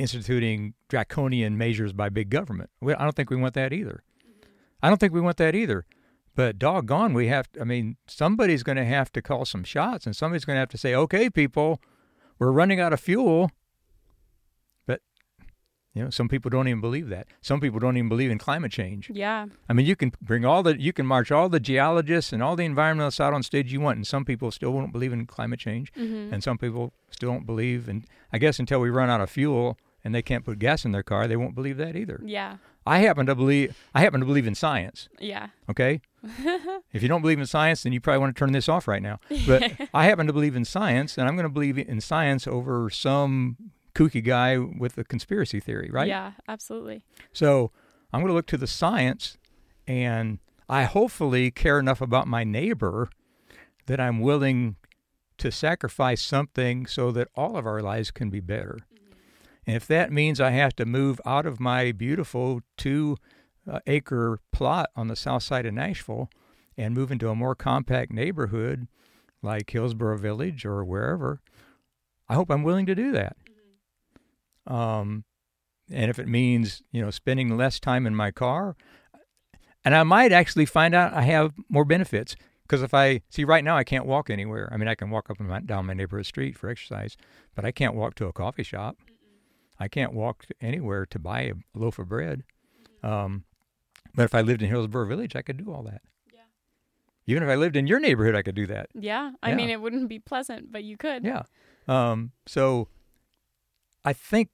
instituting 0.01 0.75
draconian 0.89 1.57
measures 1.59 1.93
by 1.93 2.09
big 2.09 2.31
government 2.31 2.71
we, 2.81 2.95
i 2.95 3.03
don't 3.05 3.15
think 3.17 3.31
we 3.31 3.37
want 3.37 3.55
that 3.55 3.73
either 3.73 4.03
i 4.83 4.89
don't 4.89 4.99
think 4.99 5.13
we 5.13 5.21
want 5.21 5.37
that 5.37 5.55
either 5.55 5.85
but 6.35 6.59
doggone 6.59 7.13
we 7.13 7.27
have 7.29 7.51
To, 7.53 7.61
i 7.61 7.65
mean 7.65 7.97
somebody's 8.07 8.63
going 8.63 8.77
to 8.79 8.85
have 8.85 9.13
to 9.13 9.21
call 9.23 9.45
some 9.45 9.65
shots 9.65 10.07
and 10.07 10.17
somebody's 10.17 10.45
going 10.47 10.57
to 10.57 10.61
have 10.61 10.69
to 10.71 10.79
say 10.79 10.95
okay 10.95 11.29
people 11.29 11.81
we're 12.39 12.51
running 12.53 12.81
out 12.81 12.93
of 12.95 13.01
fuel 13.01 13.51
but 14.87 15.01
you 15.95 16.03
know 16.05 16.11
some 16.11 16.29
people 16.29 16.49
don't 16.51 16.69
even 16.69 16.81
believe 16.81 17.09
that 17.09 17.27
some 17.43 17.61
people 17.61 17.79
don't 17.81 17.97
even 17.97 18.09
believe 18.09 18.31
in 18.31 18.39
climate 18.39 18.73
change 18.73 19.11
Yeah. 19.13 19.47
I 19.69 19.73
mean, 19.75 19.87
you 19.87 19.97
can 19.97 20.13
bring 20.23 20.45
all 20.45 20.63
the, 20.63 20.81
you 20.81 20.93
can 20.93 21.07
march 21.07 21.31
all 21.31 21.49
the 21.49 21.61
geologists 21.61 22.33
and 22.33 22.43
all 22.43 22.57
the 22.57 22.65
environmentalists 22.67 23.21
out 23.21 23.35
on 23.35 23.43
stage 23.43 23.73
you 23.73 23.81
want, 23.81 23.97
and 23.97 24.07
some 24.07 24.25
people 24.25 24.51
still 24.51 24.71
won't 24.73 24.93
believe 24.93 25.13
in 25.13 25.27
climate 25.27 25.61
change, 25.61 25.93
Mm-hmm. 25.93 26.33
and 26.33 26.43
some 26.43 26.57
people 26.59 26.93
still 27.11 27.31
don't 27.33 27.47
believe. 27.47 27.89
And 27.89 28.07
I 28.33 28.39
guess 28.39 28.59
until 28.59 28.81
we 28.81 28.89
run 28.91 29.11
out 29.11 29.21
of 29.21 29.31
fuel 29.31 29.77
and 30.05 30.15
they 30.15 30.23
can't 30.23 30.45
put 30.45 30.59
gas 30.59 30.85
in 30.85 30.93
their 30.93 31.03
car, 31.03 31.27
they 31.29 31.37
won't 31.37 31.55
believe 31.55 31.77
that 31.79 31.97
either. 31.97 32.21
yeah. 32.25 32.57
I 32.87 33.01
happen 33.01 33.27
to 33.27 33.35
believe, 33.35 33.77
I 33.95 34.01
happen 34.01 34.21
to 34.21 34.27
believe 34.27 34.47
in 34.47 34.55
science. 34.55 35.11
Yeah. 35.21 35.49
Okay, 35.69 36.01
if 36.93 37.03
you 37.03 37.09
don't 37.09 37.21
believe 37.21 37.39
in 37.39 37.45
science, 37.47 37.83
then 37.83 37.93
you 37.93 38.01
probably 38.01 38.21
want 38.21 38.35
to 38.35 38.39
turn 38.39 38.53
this 38.53 38.71
off 38.71 38.89
right 38.89 39.03
now. 39.03 39.21
But 39.47 39.73
I 39.95 40.07
happen 40.07 40.27
to 40.27 40.33
believe 40.33 40.57
in 40.57 40.65
science, 40.65 41.19
and 41.19 41.29
I'm 41.29 41.37
going 41.37 41.45
to 41.45 41.53
believe 41.53 41.77
in 41.79 42.01
science 42.01 42.47
over 42.47 42.89
some 42.89 43.57
kooky 43.95 44.25
guy 44.25 44.57
with 44.57 44.97
a 44.97 45.05
conspiracy 45.05 45.61
theory, 45.61 45.91
right? 45.93 46.09
Yeah. 46.09 46.33
Absolutely. 46.49 47.05
So 47.35 47.71
I'm 48.15 48.21
going 48.21 48.29
to 48.31 48.35
look 48.35 48.47
to 48.47 48.57
the 48.57 48.67
science, 48.67 49.37
and 49.87 50.39
I 50.69 50.85
hopefully 50.85 51.51
care 51.51 51.79
enough 51.79 52.01
about 52.01 52.27
my 52.29 52.45
neighbor 52.45 53.11
that 53.87 54.01
I'm 54.01 54.21
willing 54.21 54.77
to 55.37 55.53
sacrifice 55.53 56.23
something 56.23 56.87
so 56.87 57.13
that 57.13 57.29
all 57.35 57.57
of 57.59 57.67
our 57.67 57.83
lives 57.83 58.11
can 58.11 58.31
be 58.31 58.41
better. 58.41 58.79
And 59.71 59.77
if 59.77 59.87
that 59.87 60.11
means 60.11 60.41
I 60.41 60.51
have 60.51 60.75
to 60.77 60.85
move 60.85 61.21
out 61.25 61.47
of 61.47 61.61
my 61.61 61.93
beautiful 61.93 62.61
two 62.77 63.17
uh, 63.71 63.79
acre 63.87 64.41
plot 64.51 64.91
on 64.97 65.07
the 65.07 65.15
south 65.15 65.45
side 65.45 65.65
of 65.65 65.73
Nashville 65.73 66.29
and 66.77 66.93
move 66.93 67.13
into 67.13 67.29
a 67.29 67.37
more 67.37 67.55
compact 67.55 68.11
neighborhood 68.11 68.89
like 69.43 69.71
Hillsboro 69.71 70.19
Village 70.19 70.65
or 70.65 70.85
wherever, 70.85 71.41
I 72.29 72.35
hope 72.35 72.51
I'm 72.51 72.65
willing 72.65 72.85
to 72.87 72.97
do 72.97 73.13
that. 73.13 73.37
Um, 74.67 75.23
and 75.89 76.11
if 76.11 76.19
it 76.19 76.27
means 76.27 76.83
you 76.91 77.01
know 77.01 77.13
spending 77.13 77.57
less 77.57 77.79
time 77.79 78.09
in 78.09 78.15
my 78.17 78.33
car, 78.33 78.75
and 79.85 79.95
I 79.95 80.03
might 80.03 80.33
actually 80.33 80.67
find 80.67 80.97
out 80.97 81.15
I 81.15 81.23
have 81.23 81.53
more 81.69 81.85
benefits 81.85 82.35
because 82.63 82.83
if 82.83 82.93
I 82.93 83.21
see 83.31 83.45
right 83.45 83.63
now 83.63 83.77
I 83.77 83.85
can't 83.85 84.05
walk 84.05 84.31
anywhere. 84.31 84.69
I 84.73 84.77
mean 84.77 84.89
I 84.89 84.97
can 84.97 85.11
walk 85.11 85.31
up 85.31 85.39
and 85.39 85.67
down 85.69 85.87
my 85.87 85.95
neighborhood 85.95 86.27
street 86.27 86.59
for 86.59 86.69
exercise, 86.69 87.17
but 87.55 87.65
I 87.65 87.71
can't 87.71 87.95
walk 87.95 88.17
to 88.17 88.27
a 88.27 88.33
coffee 88.33 88.65
shop. 88.65 88.97
I 89.81 89.89
can't 89.89 90.13
walk 90.13 90.45
anywhere 90.61 91.07
to 91.07 91.19
buy 91.19 91.41
a 91.43 91.55
loaf 91.75 91.99
of 91.99 92.09
bread. 92.09 92.45
Um, 93.03 93.45
but 94.15 94.25
if 94.25 94.35
I 94.35 94.43
lived 94.43 94.63
in 94.63 94.69
Hillsboro 94.69 95.07
Village, 95.09 95.35
I 95.35 95.43
could 95.43 95.57
do 95.57 95.73
all 95.73 95.83
that. 95.85 96.03
Yeah. 96.33 96.41
Even 97.27 97.43
if 97.43 97.49
I 97.49 97.55
lived 97.55 97.77
in 97.77 97.87
your 97.87 97.99
neighborhood, 97.99 98.35
I 98.35 98.43
could 98.43 98.55
do 98.55 98.67
that. 98.67 98.91
Yeah. 98.95 99.33
I 99.43 99.51
Yeah. 99.51 99.57
mean, 99.57 99.71
it 99.71 99.81
wouldn't 99.81 100.09
be 100.09 100.19
pleasant, 100.19 100.71
but 100.71 100.85
you 100.85 100.97
could. 100.99 101.25
Yeah. 101.25 101.43
Um, 101.89 102.33
so 102.47 102.89
I 104.05 104.13
think 104.13 104.51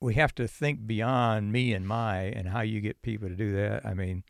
we 0.00 0.14
have 0.14 0.34
to 0.36 0.46
think 0.46 0.86
beyond 0.86 1.50
me 1.52 1.72
and 1.72 1.86
my 1.86 2.18
and 2.18 2.48
how 2.48 2.60
you 2.60 2.80
get 2.80 3.02
people 3.02 3.28
to 3.28 3.34
do 3.34 3.52
that. 3.56 3.84
I 3.84 3.94
mean, 3.94 4.22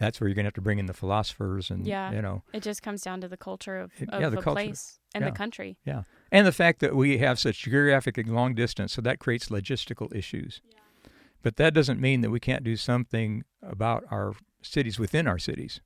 that's 0.00 0.18
where 0.20 0.26
you're 0.26 0.34
going 0.34 0.44
to 0.44 0.48
have 0.48 0.54
to 0.54 0.60
bring 0.62 0.78
in 0.78 0.86
the 0.86 0.94
philosophers 0.94 1.70
and, 1.70 1.86
Yeah. 1.86 2.10
you 2.10 2.22
know, 2.22 2.42
It 2.54 2.62
just 2.62 2.82
comes 2.82 3.02
down 3.02 3.20
to 3.20 3.28
the 3.28 3.36
culture 3.36 3.76
of, 3.78 3.92
It- 4.00 4.08
of 4.08 4.20
yeah, 4.20 4.30
the 4.30 4.36
the, 4.36 4.42
culture. 4.42 4.54
place 4.64 4.98
and 5.14 5.22
Yeah. 5.22 5.30
the 5.30 5.36
country. 5.36 5.78
Yeah, 5.84 6.02
and 6.32 6.46
the 6.46 6.52
fact 6.52 6.80
that 6.80 6.96
we 6.96 7.18
have 7.18 7.38
such 7.38 7.62
geographic 7.62 8.16
and 8.18 8.34
long 8.34 8.54
distance, 8.54 8.94
so 8.94 9.02
that 9.02 9.18
creates 9.18 9.50
logistical 9.50 10.12
issues. 10.14 10.62
But 11.42 11.56
that 11.56 11.74
doesn't 11.74 12.00
mean 12.00 12.22
that 12.22 12.30
we 12.30 12.40
can't 12.40 12.64
do 12.64 12.76
something 12.76 13.44
about 13.62 14.04
our 14.10 14.32
cities 14.62 14.98
within 14.98 15.26
our 15.28 15.38
cities. 15.38 15.80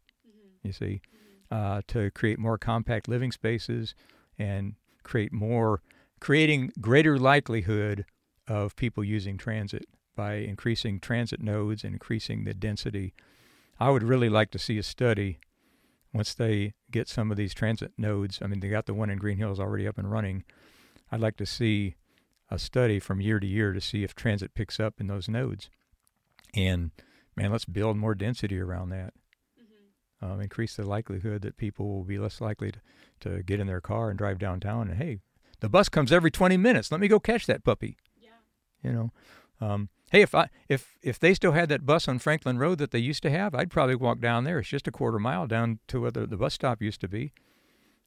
You 0.62 0.72
see, 0.72 1.03
uh, 1.50 1.83
to 1.88 2.11
create 2.12 2.38
more 2.38 2.57
compact 2.57 3.09
living 3.09 3.33
spaces 3.33 3.94
and 4.38 4.74
create 5.03 5.33
more, 5.33 5.83
creating 6.20 6.72
greater 6.81 7.18
likelihood 7.18 8.05
of 8.48 8.74
people 8.77 9.03
using 9.05 9.37
transit 9.38 9.87
by 10.16 10.35
increasing 10.35 11.00
transit 11.00 11.40
nodes 11.42 11.83
and 11.85 11.92
increasing 11.94 12.44
the 12.44 12.55
density. 12.55 13.12
I 13.79 13.91
would 13.91 14.03
really 14.03 14.29
like 14.29 14.51
to 14.53 14.59
see 14.59 14.79
a 14.79 14.83
study 14.83 15.39
once 16.13 16.33
they 16.35 16.75
get 16.91 17.09
some 17.09 17.31
of 17.31 17.37
these 17.37 17.55
transit 17.55 17.93
nodes. 17.99 18.39
I 18.41 18.47
mean, 18.47 18.61
they 18.61 18.69
got 18.69 18.87
the 18.87 18.95
one 18.95 19.11
in 19.11 19.19
Green 19.19 19.39
Hills 19.39 19.59
already 19.59 19.87
up 19.87 19.99
and 19.99 20.11
running. 20.11 20.45
I'd 21.11 21.21
like 21.21 21.37
to 21.39 21.47
see 21.47 21.97
a 22.51 22.59
study 22.59 23.01
from 23.01 23.21
year 23.21 23.41
to 23.41 23.47
year 23.47 23.73
to 23.73 23.81
see 23.81 24.05
if 24.05 24.15
transit 24.15 24.55
picks 24.55 24.79
up 24.79 25.01
in 25.01 25.09
those 25.09 25.29
nodes. 25.29 25.71
And 26.55 26.93
man, 27.37 27.51
let's 27.51 27.65
build 27.65 27.97
more 27.97 28.15
density 28.15 28.61
around 28.61 28.91
that. 28.91 29.13
Um, 30.23 30.41
increase 30.41 30.77
the 30.77 30.87
likelihood 30.87 31.43
that 31.43 31.57
people 31.57 31.87
will 31.87 32.05
be 32.05 32.19
less 32.19 32.41
likely 32.41 32.73
to, 32.73 32.81
to 33.21 33.43
get 33.43 33.61
in 33.61 33.67
their 33.67 33.81
car 33.81 34.09
and 34.09 34.17
drive 34.17 34.39
downtown. 34.39 34.89
And 34.89 34.97
hey, 34.97 35.19
the 35.61 35.69
bus 35.69 35.89
comes 35.89 36.13
every 36.13 36.31
20 36.31 36.57
minutes. 36.57 36.91
Let 36.91 37.01
me 37.01 37.09
go 37.09 37.21
catch 37.21 37.47
that 37.47 37.65
puppy. 37.65 37.99
Yeah. 38.19 38.31
You 38.83 38.93
know, 38.93 39.13
um, 39.61 39.89
hey, 40.11 40.23
if 40.23 40.35
I 40.35 40.49
if 40.69 40.95
if 41.03 41.19
they 41.19 41.35
still 41.35 41.53
had 41.53 41.69
that 41.71 41.85
bus 41.87 42.09
on 42.09 42.19
Franklin 42.19 42.59
Road 42.59 42.79
that 42.79 42.90
they 42.90 42.99
used 42.99 43.23
to 43.25 43.31
have, 43.31 43.55
I'd 43.55 43.71
probably 43.71 43.95
walk 43.97 44.21
down 44.21 44.45
there. 44.45 44.59
It's 44.59 44.69
just 44.69 44.88
a 44.88 44.93
quarter 44.93 45.19
mile 45.19 45.47
down 45.47 45.79
to 45.88 46.01
where 46.01 46.11
the, 46.11 46.27
the 46.27 46.37
bus 46.37 46.55
stop 46.55 46.81
used 46.83 47.01
to 47.03 47.09
be. 47.09 47.33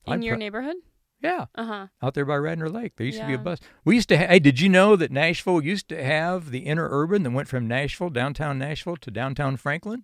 In 0.05 0.13
I'd 0.13 0.23
your 0.23 0.35
pro- 0.35 0.39
neighborhood? 0.39 0.75
Yeah, 1.21 1.45
Uh 1.55 1.65
huh. 1.65 1.87
out 2.03 2.13
there 2.13 2.25
by 2.25 2.35
Radnor 2.35 2.69
Lake. 2.69 2.93
There 2.95 3.05
used 3.07 3.19
to 3.19 3.25
be 3.25 3.33
a 3.33 3.39
bus. 3.39 3.59
We 3.83 3.95
used 3.95 4.07
to. 4.09 4.17
Ha- 4.19 4.27
hey, 4.27 4.39
did 4.39 4.59
you 4.59 4.69
know 4.69 4.95
that 4.95 5.11
Nashville 5.11 5.63
used 5.63 5.89
to 5.89 6.03
have 6.03 6.51
the 6.51 6.65
interurban 6.67 7.23
that 7.23 7.31
went 7.31 7.47
from 7.47 7.67
Nashville, 7.67 8.11
downtown 8.11 8.59
Nashville, 8.59 8.97
to 8.97 9.09
downtown 9.09 9.57
Franklin, 9.57 10.03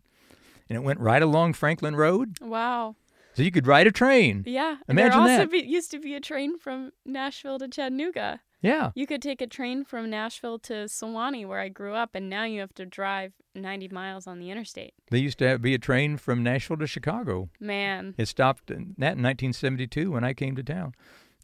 and 0.68 0.76
it 0.76 0.82
went 0.82 1.00
right 1.00 1.22
along 1.22 1.54
Franklin 1.54 1.96
Road, 1.96 2.40
Wow. 2.42 2.96
so 3.36 3.44
you 3.44 3.52
could 3.52 3.68
ride 3.68 3.86
a 3.86 3.92
train. 3.92 4.44
Yeah. 4.48 4.78
Imagine 4.90 5.12
there 5.26 5.36
also 5.36 5.38
that. 5.44 5.52
Be, 5.52 5.60
used 5.60 5.92
to 5.92 6.00
be 6.00 6.16
a 6.16 6.20
train 6.20 6.58
from 6.58 6.92
Nashville 7.06 7.60
to 7.60 7.68
Chattanooga. 7.68 8.42
Yeah, 8.64 8.92
You 8.96 9.06
could 9.06 9.22
take 9.22 9.42
a 9.42 9.48
train 9.48 9.84
from 9.84 10.10
Nashville 10.10 10.58
to 10.60 10.74
Sewanee, 10.88 11.46
where 11.46 11.60
I 11.60 11.68
grew 11.70 11.94
up, 11.94 12.16
and 12.16 12.30
now 12.30 12.46
you 12.46 12.62
have 12.62 12.74
to 12.76 12.86
drive 12.86 13.34
90 13.54 13.90
miles 13.90 14.26
on 14.26 14.40
the 14.40 14.50
interstate. 14.50 14.94
there 15.12 15.20
used 15.20 15.38
to 15.40 15.48
have, 15.50 15.62
be 15.62 15.74
a 15.76 15.78
train 15.80 16.16
from 16.18 16.42
Nashville 16.44 16.78
to 16.78 16.88
Chicago. 16.88 17.50
Man. 17.60 18.16
It 18.18 18.28
stopped 18.28 18.72
in, 18.72 18.96
that 18.98 19.18
in 19.18 19.24
1972 19.24 20.10
when 20.12 20.24
I 20.24 20.34
came 20.34 20.56
to 20.56 20.64
town. 20.64 20.94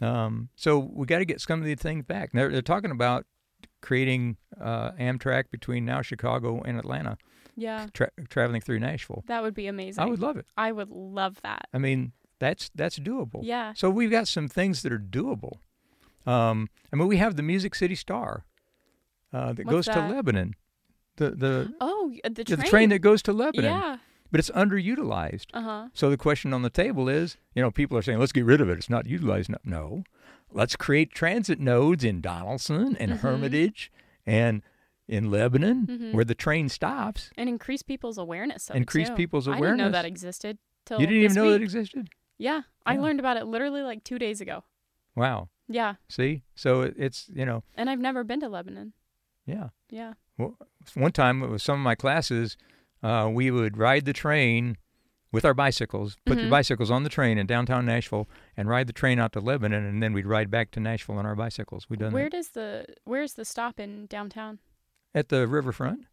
Um, 0.02 0.48
so 0.56 0.80
we 0.80 1.06
got 1.06 1.20
to 1.20 1.26
get 1.26 1.42
some 1.42 1.60
of 1.60 1.66
these 1.66 1.80
things 1.80 2.06
back. 2.06 2.32
They're, 2.32 2.50
they're 2.50 2.62
talking 2.62 2.90
about 2.92 3.26
creating 3.82 4.38
uh, 4.60 4.92
Amtrak 4.94 5.52
between 5.52 5.84
now 5.86 6.02
Chicago 6.02 6.62
and 6.64 6.78
Atlanta, 6.80 7.18
Yeah. 7.58 7.88
tra- 7.94 8.12
traveling 8.30 8.62
through 8.62 8.80
Nashville. 8.80 9.24
That 9.28 9.44
would 9.44 9.54
be 9.54 9.68
amazing. 9.68 10.02
I 10.02 10.08
would 10.08 10.20
love 10.22 10.38
it. 10.38 10.46
I 10.56 10.72
would 10.72 10.90
love 10.90 11.42
that. 11.44 11.68
I 11.74 11.78
mean, 11.80 12.14
that's 12.40 12.72
that's 12.74 12.98
doable. 12.98 13.42
Yeah. 13.44 13.74
So 13.76 13.90
we've 13.90 14.10
got 14.12 14.30
some 14.30 14.48
things 14.48 14.82
that 14.84 14.94
are 14.94 15.00
doable. 15.00 15.58
Um, 16.30 16.70
I 16.92 16.96
mean, 16.96 17.08
we 17.08 17.18
have 17.18 17.36
the 17.36 17.44
Music 17.44 17.74
City 17.76 17.96
Star 17.96 18.46
uh, 19.34 19.54
that 19.54 19.65
What's 19.65 19.76
goes 19.76 19.86
that? 19.86 20.08
to 20.08 20.13
Lebanon. 20.13 20.54
The 21.18 21.32
the 21.32 21.74
Oh, 21.82 22.13
the 22.24 22.30
the 22.30 22.44
train. 22.46 22.70
train 22.70 22.89
that 22.89 23.00
goes 23.00 23.22
to 23.24 23.34
Lebanon, 23.34 23.72
Yeah. 23.72 23.98
but 24.32 24.39
it's 24.39 24.50
underutilized. 24.52 25.48
Uh 25.54 25.62
huh. 25.62 25.88
So 25.94 26.10
the 26.10 26.18
question 26.18 26.54
on 26.54 26.62
the 26.62 26.70
table 26.70 27.10
is, 27.10 27.38
you 27.56 27.62
know, 27.62 27.72
people 27.72 27.98
are 27.98 28.02
saying, 28.02 28.20
let's 28.20 28.32
get 28.32 28.46
rid 28.46 28.62
of 28.62 28.70
it. 28.70 28.78
It's 28.78 28.89
not 28.89 29.06
utilized. 29.08 29.50
No, 29.50 29.58
no. 29.63 30.04
let's 30.52 30.76
create 30.76 31.12
transit 31.12 31.60
nodes 31.60 32.04
in 32.04 32.22
Donelson 32.22 32.96
and 33.00 33.12
Mhm. 33.12 33.20
Hermitage 33.20 33.92
and 34.26 34.63
in 35.08 35.30
Lebanon 35.30 35.86
Mhm. 35.88 36.13
where 36.13 36.26
the 36.26 36.34
train 36.36 36.70
stops. 36.70 37.30
And 37.38 37.48
increase 37.50 37.82
people's 37.84 38.18
awareness 38.18 38.70
of 38.70 38.76
Increase 38.76 39.10
people's 39.12 39.48
I 39.48 39.60
didn't 39.60 39.78
know 39.78 39.89
that 39.92 40.06
existed 40.06 40.58
till 40.86 41.00
You 41.02 41.06
didn't 41.08 41.24
even 41.24 41.36
know 41.36 41.52
that 41.52 41.62
existed? 41.62 42.10
Yeah, 42.38 42.62
I 42.86 42.94
Yeah. 42.94 43.02
learned 43.02 43.20
about 43.20 43.38
it 43.38 43.46
literally 43.46 43.82
like 43.82 44.04
two 44.04 44.18
days 44.18 44.42
ago. 44.42 44.63
Wow. 45.15 45.50
Yeah, 45.72 45.96
See? 46.10 46.44
So 46.56 46.82
it, 46.82 46.96
it's, 46.98 47.30
you 47.34 47.46
know, 47.46 47.64
and 47.76 47.90
I've 47.90 48.00
never 48.00 48.24
been 48.24 48.40
to 48.42 48.50
Lebanon. 48.50 48.94
yeah. 49.46 49.70
Yeah. 49.92 50.14
Well, 50.38 50.58
One 50.96 51.12
time 51.12 51.42
with 51.42 51.62
some 51.62 51.80
of 51.80 51.84
my 51.84 51.96
classes, 51.96 52.58
uh, 53.04 53.30
we 53.32 53.52
would 53.52 53.78
ride 53.78 54.06
the 54.06 54.14
train 54.14 54.78
with 55.32 55.46
our 55.46 55.54
bicycles, 55.54 56.18
put 56.26 56.38
the 56.38 56.44
Mhm. 56.46 56.50
bicycles 56.50 56.90
on 56.90 57.04
the 57.04 57.10
train 57.10 57.38
in 57.38 57.46
downtown 57.46 57.86
Nashville, 57.86 58.28
and 58.58 58.68
ride 58.68 58.88
the 58.88 58.94
train 58.94 59.20
out 59.20 59.32
to 59.34 59.40
Lebanon, 59.40 59.86
and 59.86 60.02
then 60.02 60.12
we'd 60.14 60.26
ride 60.26 60.50
back 60.50 60.72
to 60.72 60.80
Nashville 60.80 61.18
on 61.20 61.26
our 61.26 61.36
bicycles. 61.36 61.88
We've 61.90 62.00
done 62.00 62.14
Where 62.14 62.24
that 62.26 62.32
does 62.32 62.50
the 62.50 62.86
where's 63.04 63.34
the 63.34 63.46
stop 63.46 63.80
in 63.80 64.08
downtown? 64.08 64.58
at 65.14 65.30
the 65.30 65.48
riverfront, 65.48 66.06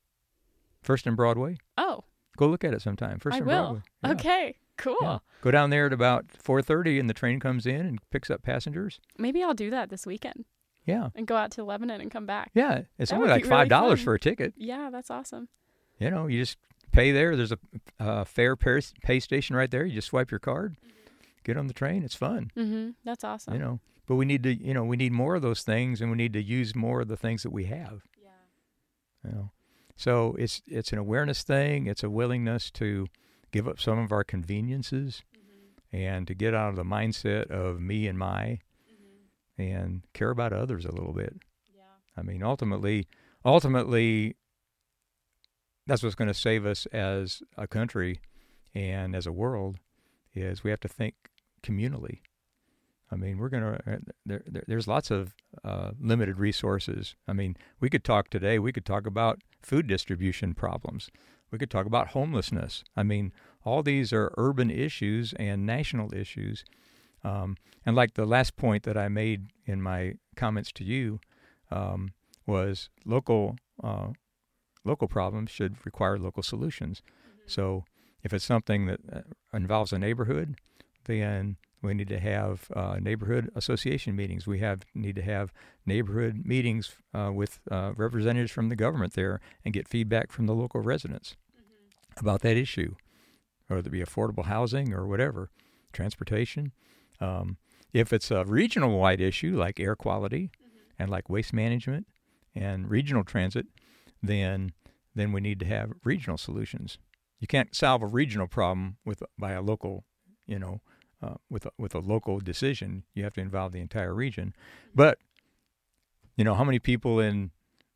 First 0.83 1.07
and 1.07 1.17
Broadway. 1.17 1.57
Oh, 1.79 2.05
Go 2.37 2.47
look 2.49 2.65
at 2.65 2.75
it 2.75 2.83
sometime. 2.83 3.19
First 3.19 3.35
I 3.37 3.39
and 3.39 3.47
will. 3.47 3.63
Broadway. 3.63 3.83
Yeah. 4.05 4.11
Okay, 4.13 4.59
cool. 4.77 4.97
Yeah. 5.01 5.19
Go 5.43 5.51
down 5.51 5.71
there 5.71 5.87
at 5.87 5.93
about 5.93 6.27
4:30, 6.29 6.99
and 7.01 7.09
the 7.11 7.15
train 7.15 7.41
comes 7.41 7.67
in 7.67 7.87
and 7.87 7.99
picks 8.11 8.31
up 8.31 8.43
passengers. 8.43 9.01
Maybe 9.19 9.43
I'll 9.43 9.55
do 9.55 9.71
that 9.71 9.91
this 9.91 10.07
weekend 10.07 10.45
Yeah, 10.85 11.11
and 11.15 11.27
go 11.27 11.37
out 11.37 11.51
to 11.53 11.65
Lebanon 11.65 12.01
and 12.01 12.11
come 12.11 12.27
back. 12.27 12.51
yeah. 12.55 12.83
It's 12.99 13.11
That 13.11 13.17
only 13.17 13.29
like 13.29 13.45
five 13.47 13.69
dollars 13.69 14.01
fun. 14.01 14.05
for 14.05 14.15
a 14.15 14.19
ticket. 14.21 14.55
Yeah, 14.57 14.91
that's 14.91 15.11
awesome. 15.11 15.49
You 15.99 16.11
know, 16.11 16.27
you 16.27 16.41
just 16.43 16.59
pay 16.93 17.13
there. 17.13 17.37
There's 17.37 17.53
a 17.53 17.59
uh, 18.01 18.25
fare 18.25 18.57
pay, 18.57 18.81
pay 19.03 19.21
station 19.21 19.57
right 19.57 19.71
there. 19.71 19.85
You 19.85 19.95
just 19.95 20.09
swipe 20.09 20.31
your 20.31 20.41
card, 20.41 20.77
get 21.45 21.57
on 21.57 21.67
the 21.69 21.75
train. 21.75 22.03
It's 22.03 22.15
fun. 22.15 22.51
Mm-hmm. 22.57 22.91
That's 23.05 23.25
awesome. 23.25 23.55
You 23.55 23.61
know, 23.61 23.81
but 24.07 24.17
we 24.17 24.25
need 24.25 24.43
to, 24.45 24.55
you 24.55 24.75
know, 24.75 24.85
we 24.85 24.97
need 24.97 25.13
more 25.13 25.35
of 25.37 25.43
those 25.43 25.63
things, 25.63 26.01
and 26.01 26.11
we 26.11 26.17
need 26.17 26.33
to 26.35 26.43
use 26.43 26.75
more 26.75 27.01
of 27.03 27.09
the 27.09 27.17
things 27.17 27.43
that 27.45 27.51
we 27.51 27.65
have. 27.67 28.03
Yeah. 28.23 28.31
You 29.25 29.31
know, 29.33 29.51
so 29.97 30.35
it's 30.39 30.61
it's 30.67 30.93
an 30.93 30.99
awareness 30.99 31.43
thing. 31.43 31.87
It's 31.87 32.03
a 32.05 32.11
willingness 32.11 32.71
to 32.73 33.07
give 33.57 33.69
up 33.69 33.81
some 33.81 33.99
of 33.99 34.13
our 34.13 34.25
conveniences 34.25 35.23
Mm-hmm. 35.93 35.97
and 35.97 36.27
to 36.27 36.35
get 36.35 36.55
out 36.55 36.71
of 36.71 36.77
the 36.77 36.85
mindset 36.85 37.51
of 37.51 37.81
me 37.81 38.07
and 38.07 38.19
my 38.19 38.59
and 39.57 40.03
care 40.13 40.31
about 40.31 40.53
others 40.53 40.85
a 40.85 40.93
little 40.93 41.13
bit. 41.13 41.35
Yeah. 41.75 41.83
I 42.17 42.23
mean, 42.23 42.43
ultimately, 42.43 43.07
ultimately, 43.45 44.37
that's 45.87 46.03
what's 46.03 46.15
going 46.15 46.29
to 46.29 46.35
save 46.35 46.67
us 46.67 46.87
as 46.87 47.43
a 47.57 47.67
country 47.67 48.21
and 48.75 49.15
as 49.15 49.27
a 49.27 49.33
world 49.33 49.79
is 50.35 50.63
we 50.63 50.71
have 50.71 50.81
to 50.81 50.89
think 50.89 51.15
communally. 51.63 52.21
I 53.11 53.17
mean, 53.17 53.39
we're 53.39 53.49
going 53.49 53.63
to, 53.63 54.01
there, 54.25 54.43
there, 54.47 54.65
there's 54.67 54.89
lots 54.89 55.11
of 55.11 55.35
uh, 55.65 55.93
limited 56.01 56.39
resources. 56.39 57.15
I 57.29 57.33
mean, 57.33 57.57
we 57.81 57.89
could 57.89 58.05
talk 58.05 58.31
today, 58.31 58.59
we 58.59 58.73
could 58.73 58.87
talk 58.87 59.07
about 59.07 59.43
food 59.63 59.87
distribution 59.87 60.55
problems. 60.55 61.09
We 61.51 61.59
could 61.59 61.71
talk 61.71 61.87
about 61.87 62.09
homelessness. 62.09 62.83
I 62.97 63.05
mean, 63.05 63.33
all 63.65 63.83
these 63.83 64.13
are 64.13 64.35
urban 64.37 64.71
issues 64.71 65.33
and 65.35 65.65
national 65.65 66.13
issues. 66.13 66.65
Um, 67.23 67.57
and 67.85 67.95
like 67.95 68.15
the 68.15 68.27
last 68.27 68.57
point 68.57 68.83
that 68.83 68.97
I 68.97 69.09
made 69.09 69.47
in 69.65 69.81
my 69.81 70.15
comments 70.35 70.73
to 70.73 70.85
you 70.85 71.21
um, 71.71 72.13
was 72.47 72.89
local 73.05 73.57
uh, 73.83 74.09
local 74.85 75.09
problems 75.09 75.51
should 75.51 75.85
require 75.85 76.19
local 76.19 76.43
solutions. 76.43 77.03
So 77.47 77.85
if 78.23 78.33
it's 78.33 78.45
something 78.45 78.87
that 78.87 79.01
uh, 79.13 79.21
involves 79.53 79.93
a 79.93 79.99
neighborhood, 79.99 80.57
then 81.05 81.57
we 81.83 81.95
need 81.95 82.09
to 82.09 82.19
have 82.19 82.69
uh, 82.75 82.99
neighborhood 83.01 83.51
association 83.55 84.17
meetings. 84.17 84.47
We 84.47 84.59
have 84.61 84.81
need 84.95 85.17
to 85.17 85.23
have 85.23 85.53
neighborhood 85.85 86.43
meetings 86.45 86.97
uh, 87.15 87.31
with 87.33 87.61
uh, 87.71 87.93
representatives 87.97 88.51
from 88.51 88.69
the 88.69 88.77
government 88.77 89.13
there 89.13 89.41
and 89.65 89.75
get 89.75 89.89
feedback 89.89 90.33
from 90.33 90.47
the 90.47 90.55
local 90.55 90.81
residents. 90.81 91.37
about 92.17 92.41
that 92.43 92.57
issue, 92.57 92.95
whether 93.69 93.87
it 93.87 93.91
be 93.91 94.01
affordable 94.01 94.47
housing 94.47 94.93
or 94.95 95.07
whatever, 95.07 95.51
transportation. 95.93 96.73
Um, 97.21 97.59
if 97.93 98.13
it's 98.13 98.31
a 98.31 98.45
regional 98.45 98.99
wide 98.99 99.21
issue 99.21 99.57
like 99.57 99.81
air 99.81 99.97
quality 99.97 100.51
and 100.99 101.11
like 101.11 101.29
waste 101.29 101.53
management 101.53 102.07
and 102.55 102.91
regional 102.91 103.25
transit, 103.25 103.67
then 104.23 104.73
then 105.15 105.33
we 105.33 105.41
need 105.41 105.59
to 105.61 105.67
have 105.67 105.93
regional 106.05 106.37
solutions. 106.37 106.99
You 107.41 107.47
can't 107.47 107.75
solve 107.75 108.03
a 108.03 108.07
regional 108.07 108.47
problem 108.47 108.97
with 109.05 109.23
by 109.39 109.53
a 109.53 109.63
local, 109.63 110.05
you 110.47 110.59
know, 110.59 110.81
uh, 111.23 111.35
with 111.51 111.67
a, 111.67 111.71
with 111.79 111.95
a 111.95 111.99
local 112.01 112.39
decision. 112.41 113.05
You 113.15 113.25
have 113.25 113.35
to 113.35 113.41
involve 113.41 113.73
the 113.73 113.81
entire 113.81 114.15
region. 114.15 114.55
But 114.95 115.19
you 116.37 116.45
know, 116.45 116.55
how 116.55 116.65
many 116.65 116.79
people 116.79 117.19
in 117.21 117.51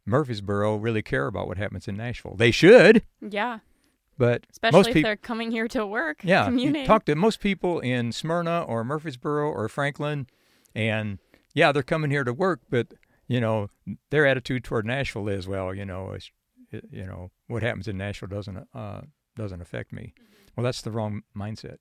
Murfreesboro 0.06 0.76
really 0.76 1.02
care 1.02 1.26
about 1.26 1.46
what 1.46 1.58
happens 1.58 1.86
in 1.86 1.96
Nashville? 1.96 2.34
They 2.36 2.50
should, 2.50 3.02
Yeah. 3.20 3.58
but 4.16 4.44
Especially 4.50 4.78
most 4.78 4.88
if 4.88 4.94
people. 4.94 5.08
they're 5.08 5.16
coming 5.16 5.50
here 5.50 5.68
to 5.68 5.86
work. 5.86 6.20
Yeah, 6.24 6.44
you 6.46 6.50
Commuting. 6.50 6.86
talk 6.86 7.04
to 7.04 7.14
most 7.14 7.40
people 7.40 7.80
in 7.80 8.12
Smyrna 8.12 8.62
or 8.62 8.82
Murfreesboro 8.84 9.50
or 9.50 9.68
Franklin, 9.68 10.26
and 10.74 11.18
yeah, 11.54 11.72
they're 11.72 11.82
coming 11.82 12.10
here 12.10 12.24
to 12.24 12.32
work, 12.32 12.60
but 12.70 12.88
you 13.28 13.40
know 13.40 13.68
their 14.10 14.26
attitude 14.26 14.64
toward 14.64 14.86
Nashville 14.86 15.28
is, 15.28 15.46
well, 15.46 15.74
you 15.74 15.84
know, 15.84 16.16
you 16.90 17.04
know 17.06 17.30
what 17.46 17.62
happens 17.62 17.86
in 17.88 17.96
Nashville 17.98 18.28
doesn't 18.28 18.66
uh, 18.74 19.02
doesn't 19.36 19.60
affect 19.60 19.92
me. 19.92 20.14
Well, 20.56 20.64
that's 20.64 20.80
the 20.82 20.90
wrong 20.90 21.22
mindset. 21.36 21.76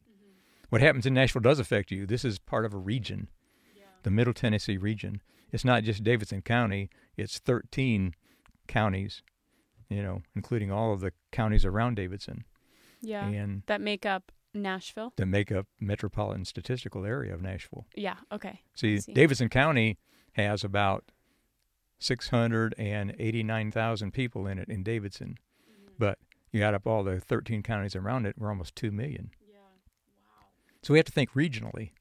What 0.70 0.82
happens 0.82 1.06
in 1.06 1.14
Nashville 1.14 1.42
does 1.42 1.60
affect 1.60 1.92
you. 1.92 2.06
This 2.06 2.24
is 2.24 2.40
part 2.40 2.66
of 2.66 2.74
a 2.74 2.78
region, 2.78 3.28
the 4.04 4.12
Middle 4.12 4.34
Tennessee 4.34 4.78
region. 4.78 5.22
It's 5.52 5.66
not 5.66 5.84
just 5.84 6.04
Davidson 6.04 6.44
County; 6.44 6.90
it's 7.18 7.40
13 7.40 8.14
counties, 8.68 9.24
you 9.90 10.04
know, 10.04 10.22
including 10.36 10.72
all 10.72 10.94
of 10.94 11.00
the 11.00 11.12
counties 11.32 11.66
around 11.66 11.96
Davidson, 11.96 12.44
yeah. 13.02 13.28
and 13.28 13.64
That 13.66 13.82
make 13.82 14.06
up 14.06 14.32
Nashville. 14.54 15.14
that 15.18 15.26
make 15.26 15.52
up 15.52 15.66
metropolitan 15.80 16.46
statistical 16.46 17.04
area 17.06 17.34
of 17.34 17.42
Nashville. 17.42 17.88
Yeah. 17.96 18.18
Okay. 18.32 18.62
See, 18.76 19.00
see. 19.00 19.14
Davidson 19.14 19.50
County 19.50 19.98
has 20.34 20.64
about 20.64 21.06
689,000 22.00 24.12
people 24.12 24.48
in 24.48 24.60
it 24.60 24.70
in 24.70 24.84
Davidson, 24.84 25.38
mm. 25.70 25.92
but 25.98 26.20
you 26.52 26.64
add 26.64 26.74
up 26.74 26.88
all 26.88 27.04
the 27.04 27.20
13 27.20 27.62
counties 27.64 27.96
around 27.96 28.26
it, 28.26 28.36
we're 28.38 28.50
almost 28.50 28.76
2 28.76 28.92
million. 28.92 29.32
So 30.82 30.94
we 30.94 31.00
have 31.00 31.06
to 31.06 31.12
think 31.12 31.34
regionally 31.34 31.92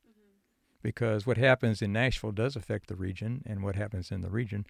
because 0.82 1.26
what 1.26 1.36
happens 1.36 1.82
in 1.82 1.92
Nashville 1.92 2.32
does 2.32 2.56
affect 2.56 2.88
the 2.88 2.96
region, 2.96 3.42
and 3.46 3.62
what 3.62 3.76
happens 3.76 4.10
in 4.10 4.20
the 4.20 4.30
region 4.30 4.66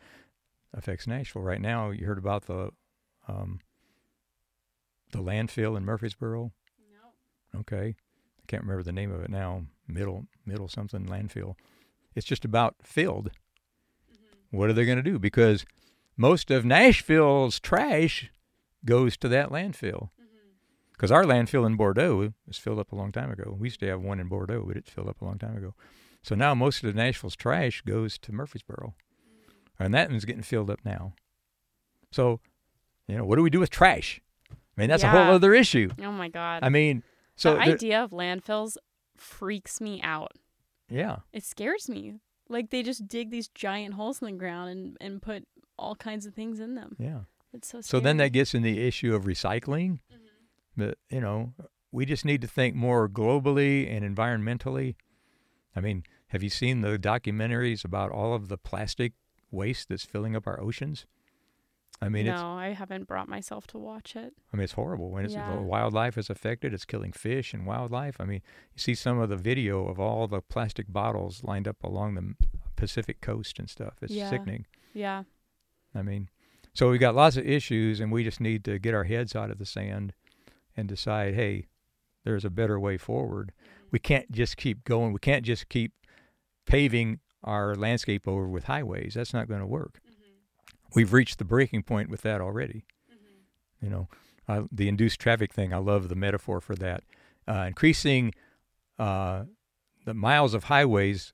affects 0.72 1.06
Nashville. 1.06 1.42
Right 1.42 1.60
now, 1.60 1.90
you 1.90 2.06
heard 2.06 2.18
about 2.18 2.46
the 2.46 2.70
um, 3.26 3.60
the 5.12 5.18
landfill 5.18 5.76
in 5.76 5.84
Murfreesboro. 5.84 6.52
No. 7.52 7.60
Okay, 7.60 7.96
I 7.96 8.42
can't 8.46 8.62
remember 8.62 8.82
the 8.82 8.92
name 8.92 9.12
of 9.12 9.22
it 9.22 9.30
now. 9.30 9.64
Middle 9.86 10.26
middle 10.46 10.68
something 10.68 11.06
landfill. 11.06 11.54
It's 12.14 12.26
just 12.26 12.44
about 12.44 12.76
filled. 12.82 13.30
What 14.50 14.70
are 14.70 14.72
they 14.72 14.86
going 14.86 14.96
to 14.96 15.02
do? 15.02 15.18
Because 15.18 15.66
most 16.16 16.50
of 16.50 16.64
Nashville's 16.64 17.60
trash 17.60 18.30
goes 18.84 19.16
to 19.18 19.28
that 19.28 19.50
landfill. 19.50 20.08
Because 20.98 21.12
our 21.12 21.22
landfill 21.22 21.64
in 21.64 21.76
Bordeaux 21.76 22.32
was 22.46 22.58
filled 22.58 22.80
up 22.80 22.90
a 22.90 22.96
long 22.96 23.12
time 23.12 23.30
ago. 23.30 23.56
We 23.56 23.68
used 23.68 23.78
to 23.80 23.86
have 23.86 24.02
one 24.02 24.18
in 24.18 24.26
Bordeaux, 24.26 24.64
but 24.66 24.76
it 24.76 24.88
filled 24.88 25.08
up 25.08 25.20
a 25.22 25.24
long 25.24 25.38
time 25.38 25.56
ago. 25.56 25.74
So 26.24 26.34
now 26.34 26.54
most 26.56 26.82
of 26.82 26.92
the 26.92 27.00
Nashville's 27.00 27.36
trash 27.36 27.82
goes 27.82 28.18
to 28.18 28.32
Murfreesboro, 28.32 28.94
and 29.78 29.94
that 29.94 30.10
one's 30.10 30.24
getting 30.24 30.42
filled 30.42 30.70
up 30.70 30.80
now. 30.84 31.12
So, 32.10 32.40
you 33.06 33.16
know, 33.16 33.24
what 33.24 33.36
do 33.36 33.42
we 33.42 33.50
do 33.50 33.60
with 33.60 33.70
trash? 33.70 34.20
I 34.50 34.56
mean, 34.76 34.88
that's 34.90 35.04
a 35.04 35.08
whole 35.08 35.20
other 35.34 35.54
issue. 35.54 35.90
Oh 36.02 36.10
my 36.10 36.28
God. 36.28 36.64
I 36.64 36.68
mean, 36.68 37.04
so 37.36 37.54
the 37.54 37.60
idea 37.60 38.02
of 38.02 38.10
landfills 38.10 38.76
freaks 39.16 39.80
me 39.80 40.00
out. 40.02 40.32
yeah, 40.90 41.18
It 41.32 41.44
scares 41.44 41.88
me. 41.88 42.14
Like 42.48 42.70
they 42.70 42.82
just 42.82 43.06
dig 43.06 43.30
these 43.30 43.46
giant 43.48 43.94
holes 43.94 44.20
in 44.20 44.26
the 44.26 44.32
ground 44.32 44.70
and, 44.70 44.96
and 45.00 45.22
put 45.22 45.46
all 45.78 45.94
kinds 45.94 46.26
of 46.26 46.34
things 46.34 46.58
in 46.58 46.74
them. 46.74 46.96
yeah. 46.98 47.20
It's 47.52 47.68
so 47.68 47.80
scary. 47.80 48.00
So 48.00 48.04
then 48.04 48.16
that 48.18 48.32
gets 48.32 48.52
in 48.52 48.62
the 48.62 48.86
issue 48.86 49.14
of 49.14 49.24
recycling. 49.24 50.00
Mm-hmm. 50.12 50.27
But, 50.78 50.96
you 51.10 51.20
know, 51.20 51.52
we 51.90 52.06
just 52.06 52.24
need 52.24 52.40
to 52.40 52.46
think 52.46 52.74
more 52.76 53.08
globally 53.08 53.90
and 53.94 54.04
environmentally. 54.16 54.94
I 55.74 55.80
mean, 55.80 56.04
have 56.28 56.42
you 56.42 56.50
seen 56.50 56.80
the 56.82 56.96
documentaries 56.98 57.84
about 57.84 58.12
all 58.12 58.32
of 58.32 58.48
the 58.48 58.56
plastic 58.56 59.12
waste 59.50 59.88
that's 59.88 60.04
filling 60.04 60.36
up 60.36 60.46
our 60.46 60.60
oceans? 60.60 61.04
I 62.00 62.08
mean, 62.08 62.26
no, 62.26 62.52
I 62.54 62.74
haven't 62.74 63.08
brought 63.08 63.28
myself 63.28 63.66
to 63.68 63.78
watch 63.78 64.14
it. 64.14 64.32
I 64.52 64.56
mean, 64.56 64.62
it's 64.62 64.74
horrible. 64.74 65.10
When 65.10 65.24
it's, 65.24 65.34
Yeah. 65.34 65.56
the 65.56 65.60
wildlife 65.60 66.16
is 66.16 66.30
affected, 66.30 66.72
it's 66.72 66.84
killing 66.84 67.10
fish 67.10 67.52
and 67.52 67.66
wildlife. 67.66 68.20
I 68.20 68.24
mean, 68.24 68.40
you 68.72 68.78
see 68.78 68.94
some 68.94 69.18
of 69.18 69.30
the 69.30 69.36
video 69.36 69.84
of 69.88 69.98
all 69.98 70.28
the 70.28 70.40
plastic 70.40 70.92
bottles 70.92 71.42
lined 71.42 71.66
up 71.66 71.82
along 71.82 72.14
the 72.14 72.34
Pacific 72.76 73.20
coast 73.20 73.58
and 73.58 73.68
stuff. 73.68 73.94
It's 74.00 74.12
Yeah. 74.12 74.30
sickening. 74.30 74.66
Yeah. 74.94 75.24
I 75.92 76.02
mean, 76.02 76.28
so 76.72 76.88
we've 76.88 77.00
got 77.00 77.16
lots 77.16 77.36
of 77.36 77.44
issues, 77.44 77.98
and 77.98 78.12
we 78.12 78.22
just 78.22 78.40
need 78.40 78.64
to 78.66 78.78
get 78.78 78.94
our 78.94 79.02
heads 79.04 79.34
out 79.34 79.50
of 79.50 79.58
the 79.58 79.66
sand 79.66 80.12
and 80.78 80.88
decide, 80.88 81.34
hey, 81.34 81.66
there's 82.24 82.44
a 82.44 82.50
better 82.50 82.78
way 82.78 82.96
forward. 82.96 83.52
We 83.90 83.98
can't 83.98 84.30
just 84.30 84.56
keep 84.56 84.84
going. 84.84 85.12
We 85.12 85.18
can't 85.18 85.44
just 85.44 85.68
keep 85.68 85.92
paving 86.66 87.18
our 87.42 87.74
landscape 87.74 88.28
over 88.28 88.46
with 88.46 88.64
highways. 88.64 89.14
That's 89.14 89.34
not 89.34 89.48
going 89.48 89.60
to 89.60 89.66
work. 89.66 90.00
We've 90.94 91.12
reached 91.12 91.38
the 91.38 91.44
breaking 91.44 91.82
point 91.82 92.10
with 92.10 92.22
that 92.22 92.40
already. 92.40 92.84
You 93.82 93.90
know, 93.90 94.08
uh, 94.46 94.62
the 94.70 94.88
induced 94.88 95.20
traffic 95.20 95.52
thing. 95.52 95.74
I 95.74 95.78
love 95.78 96.08
the 96.08 96.14
metaphor 96.14 96.60
for 96.60 96.76
that. 96.76 97.02
Uh, 97.48 97.64
increasing 97.66 98.32
uh, 98.98 99.44
the 100.04 100.14
miles 100.14 100.54
of 100.54 100.64
highways 100.64 101.32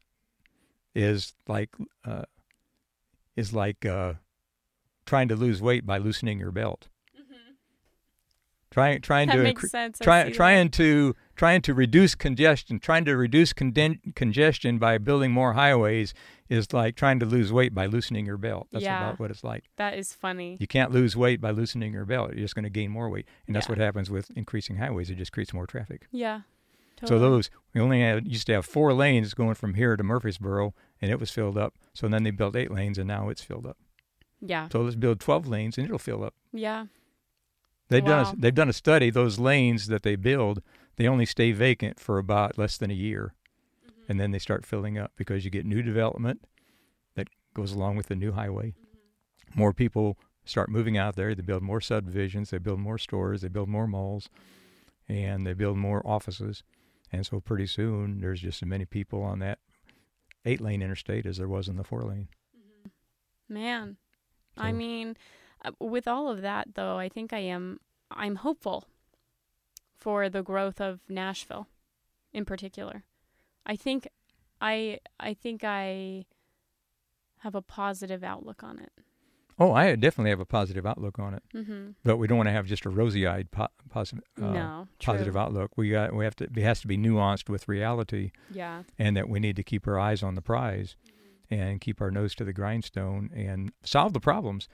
is 0.94 1.34
like 1.46 1.70
uh, 2.04 2.24
is 3.36 3.52
like 3.52 3.84
uh, 3.84 4.14
trying 5.04 5.28
to 5.28 5.36
lose 5.36 5.60
weight 5.60 5.84
by 5.84 5.98
loosening 5.98 6.38
your 6.38 6.50
belt. 6.50 6.88
Trying 8.74 9.02
trying 9.02 9.28
That 9.28 9.36
to 9.36 9.42
makes 9.44 9.70
sense. 9.70 10.00
Try, 10.00 10.24
that. 10.24 10.34
trying 10.34 10.68
to 10.70 11.14
trying 11.36 11.62
to 11.62 11.72
reduce 11.74 12.16
congestion, 12.16 12.80
trying 12.80 13.04
to 13.04 13.16
reduce 13.16 13.52
conden- 13.52 14.12
congestion 14.16 14.78
by 14.78 14.98
building 14.98 15.30
more 15.30 15.52
highways 15.52 16.12
is 16.48 16.72
like 16.72 16.96
trying 16.96 17.20
to 17.20 17.24
lose 17.26 17.52
weight 17.52 17.72
by 17.72 17.86
loosening 17.86 18.26
your 18.26 18.36
belt. 18.36 18.66
That's 18.72 18.84
Yeah. 18.84 18.98
about 19.06 19.20
what 19.20 19.30
it's 19.30 19.44
like. 19.44 19.66
That 19.76 19.96
is 19.96 20.12
funny. 20.12 20.56
You 20.58 20.66
can't 20.66 20.90
lose 20.90 21.16
weight 21.16 21.40
by 21.40 21.52
loosening 21.52 21.92
your 21.92 22.04
belt. 22.04 22.30
You're 22.32 22.40
just 22.40 22.56
going 22.56 22.64
to 22.64 22.68
gain 22.68 22.90
more 22.90 23.08
weight, 23.08 23.28
and 23.46 23.54
that's 23.54 23.66
Yeah. 23.68 23.72
what 23.72 23.78
happens 23.78 24.10
with 24.10 24.32
increasing 24.34 24.74
highways. 24.78 25.08
It 25.08 25.18
just 25.18 25.30
creates 25.30 25.54
more 25.54 25.68
traffic. 25.68 26.08
Yeah. 26.10 26.40
Totally. 26.96 27.16
So 27.16 27.20
those 27.20 27.50
we 27.74 27.80
only 27.80 28.00
had 28.00 28.26
used 28.26 28.48
to 28.48 28.54
have 28.54 28.66
four 28.66 28.92
lanes 28.92 29.34
going 29.34 29.54
from 29.54 29.74
here 29.74 29.96
to 29.96 30.02
Murfreesboro, 30.02 30.74
and 31.00 31.12
it 31.12 31.20
was 31.20 31.30
filled 31.30 31.56
up. 31.56 31.74
So 31.92 32.08
then 32.08 32.24
they 32.24 32.32
built 32.32 32.56
eight 32.56 32.72
lanes, 32.72 32.98
and 32.98 33.06
now 33.06 33.28
it's 33.28 33.44
filled 33.44 33.66
up. 33.66 33.78
Yeah. 34.40 34.68
So 34.72 34.80
let's 34.82 34.96
build 34.96 35.20
twelve 35.20 35.46
lanes, 35.46 35.78
and 35.78 35.84
it'll 35.84 35.98
fill 36.00 36.24
up. 36.24 36.34
Yeah. 36.52 36.86
They've 37.88 38.04
done 38.04 38.26
a, 38.26 38.36
they've 38.36 38.54
done 38.54 38.68
a 38.68 38.72
study. 38.72 39.10
Those 39.10 39.38
lanes 39.38 39.86
that 39.88 40.02
they 40.02 40.16
build, 40.16 40.62
they 40.96 41.06
only 41.06 41.26
stay 41.26 41.52
vacant 41.52 42.00
for 42.00 42.18
about 42.18 42.58
less 42.58 42.76
than 42.76 42.90
a 42.90 42.94
year, 42.94 43.34
Mm-hmm. 43.86 44.10
and 44.10 44.20
then 44.20 44.30
they 44.30 44.38
start 44.38 44.64
filling 44.66 44.98
up 44.98 45.12
because 45.16 45.44
you 45.44 45.50
get 45.50 45.66
new 45.66 45.82
development 45.82 46.44
that 47.14 47.28
goes 47.54 47.72
along 47.72 47.96
with 47.96 48.06
the 48.06 48.16
new 48.16 48.32
highway. 48.32 48.68
Mm-hmm. 48.68 49.58
More 49.58 49.72
people 49.72 50.18
start 50.44 50.68
moving 50.70 50.96
out 50.96 51.16
there. 51.16 51.34
They 51.34 51.42
build 51.42 51.62
more 51.62 51.80
subdivisions. 51.80 52.50
They 52.50 52.58
build 52.58 52.80
more 52.80 52.98
stores. 52.98 53.42
They 53.42 53.48
build 53.48 53.68
more 53.68 53.86
malls, 53.86 54.28
and 55.08 55.46
they 55.46 55.52
build 55.52 55.76
more 55.76 56.02
offices. 56.06 56.62
And 57.12 57.24
so 57.26 57.40
pretty 57.40 57.66
soon, 57.66 58.20
there's 58.20 58.40
just 58.40 58.62
as 58.62 58.68
many 58.68 58.84
people 58.86 59.22
on 59.22 59.38
that 59.40 59.58
eight 60.44 60.60
lane 60.60 60.82
interstate 60.82 61.26
as 61.26 61.36
there 61.36 61.48
was 61.48 61.68
in 61.68 61.76
the 61.76 61.84
four 61.84 62.02
lane. 62.02 62.28
Man. 63.48 63.96
I 64.56 64.72
mean, 64.72 65.16
with 65.80 66.06
all 66.08 66.28
of 66.28 66.42
that 66.42 66.74
though, 66.74 66.98
I 66.98 67.08
think 67.08 67.32
I 67.32 67.38
am 67.40 67.78
I'm 68.10 68.36
hopeful 68.36 68.84
for 69.98 70.28
the 70.28 70.42
growth 70.42 70.80
of 70.80 71.00
Nashville 71.08 71.66
in 72.32 72.44
particular. 72.44 73.04
I 73.66 73.76
think 73.76 74.08
I 74.60 75.00
I 75.18 75.34
think 75.34 75.62
I 75.64 76.26
have 77.38 77.54
a 77.54 77.62
positive 77.62 78.22
outlook 78.24 78.62
on 78.62 78.78
it. 78.78 78.92
Oh, 79.56 79.72
I 79.72 79.94
definitely 79.94 80.30
have 80.30 80.40
a 80.40 80.44
positive 80.46 80.84
outlook 80.84 81.18
on 81.20 81.32
it, 81.34 81.42
Mhm. 81.54 81.94
but 82.02 82.16
we 82.16 82.26
don't 82.26 82.38
want 82.38 82.48
to 82.48 82.52
have 82.52 82.66
just 82.66 82.84
a 82.86 82.90
rosy-eyed 82.90 83.52
po- 83.52 83.68
positive. 83.88 84.24
Uh, 84.36 84.50
no. 84.52 84.88
positive 85.00 85.36
outlook. 85.36 85.76
We 85.76 85.90
got 85.90 86.12
we 86.12 86.24
have 86.24 86.34
to 86.36 86.44
it 86.44 86.56
has 86.58 86.80
to 86.80 86.88
be 86.88 86.96
nuanced 86.98 87.48
with 87.48 87.68
reality, 87.68 88.32
Yeah. 88.50 88.82
and 88.98 89.16
that 89.16 89.28
we 89.28 89.38
need 89.38 89.54
to 89.56 89.62
keep 89.62 89.86
our 89.86 89.98
eyes 89.98 90.22
on 90.24 90.34
the 90.34 90.42
prize, 90.42 90.96
and 91.50 91.80
keep 91.80 92.00
our 92.00 92.10
nose 92.10 92.34
to 92.36 92.44
the 92.44 92.52
grindstone 92.52 93.30
and 93.32 93.72
solve 93.84 94.12
the 94.12 94.18
problems. 94.20 94.66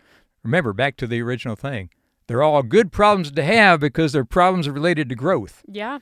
Remember, 0.42 0.72
back 0.72 0.96
to 0.98 1.06
the 1.06 1.20
original 1.22 1.56
thing. 1.56 1.90
They're 2.26 2.42
all 2.42 2.62
good 2.62 2.92
problems 2.92 3.30
to 3.32 3.42
have 3.42 3.80
because 3.80 4.12
they're 4.12 4.24
problems 4.24 4.68
related 4.68 5.08
to 5.08 5.14
growth, 5.14 5.64
Yeah. 5.66 5.98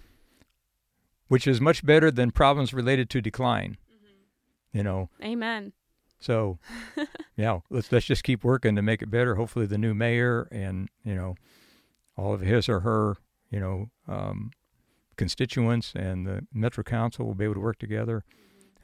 which 1.29 1.47
is 1.47 1.61
much 1.61 1.85
better 1.85 2.11
than 2.11 2.31
problems 2.31 2.75
related 2.75 3.09
to 3.11 3.21
decline. 3.21 3.77
You 4.73 4.83
know, 4.83 5.09
Amen. 5.23 5.73
so 6.21 6.59
yeah, 7.37 7.61
let's 7.71 7.91
let's 7.91 8.05
just 8.07 8.23
keep 8.23 8.45
working 8.45 8.77
to 8.77 8.83
make 8.83 9.01
it 9.03 9.11
better. 9.11 9.37
Hopefully, 9.37 9.65
the 9.67 9.79
new 9.79 9.95
mayor 9.95 10.47
and 10.53 10.89
you 11.05 11.15
know, 11.15 11.35
all 12.17 12.35
of 12.35 12.43
his 12.43 12.69
or 12.69 12.81
her 12.81 13.17
you 13.51 13.59
know, 13.59 13.87
um, 14.07 14.51
constituents 15.17 15.95
and 15.97 16.27
the 16.27 16.47
Metro 16.53 16.85
Council 16.85 17.25
will 17.25 17.35
be 17.35 17.45
able 17.45 17.55
to 17.55 17.61
work 17.61 17.79
together 17.79 18.23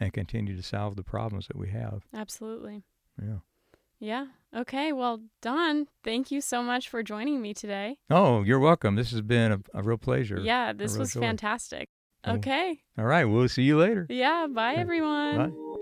and 0.00 0.10
continue 0.14 0.56
to 0.56 0.62
solve 0.62 0.96
the 0.96 1.02
problems 1.04 1.46
that 1.48 1.56
we 1.56 1.68
have. 1.68 2.04
Absolutely. 2.14 2.82
Yeah. 3.22 3.40
Yeah. 4.04 4.26
Okay. 4.54 4.92
Well, 4.92 5.22
Don, 5.40 5.88
thank 6.02 6.30
you 6.30 6.42
so 6.42 6.62
much 6.62 6.90
for 6.90 7.02
joining 7.02 7.40
me 7.40 7.54
today. 7.54 7.96
Oh, 8.10 8.42
you're 8.42 8.58
welcome. 8.58 8.96
This 8.96 9.10
has 9.12 9.22
been 9.22 9.52
a, 9.52 9.60
a 9.72 9.82
real 9.82 9.96
pleasure. 9.96 10.38
Yeah, 10.38 10.74
this 10.74 10.98
was 10.98 11.14
joy. 11.14 11.20
fantastic. 11.20 11.88
Okay. 12.26 12.80
All 12.98 13.04
right. 13.04 13.24
We'll 13.24 13.48
see 13.48 13.62
you 13.62 13.78
later. 13.78 14.06
Yeah. 14.10 14.46
Bye, 14.50 14.74
everyone. 14.74 15.50
Bye. 15.50 15.73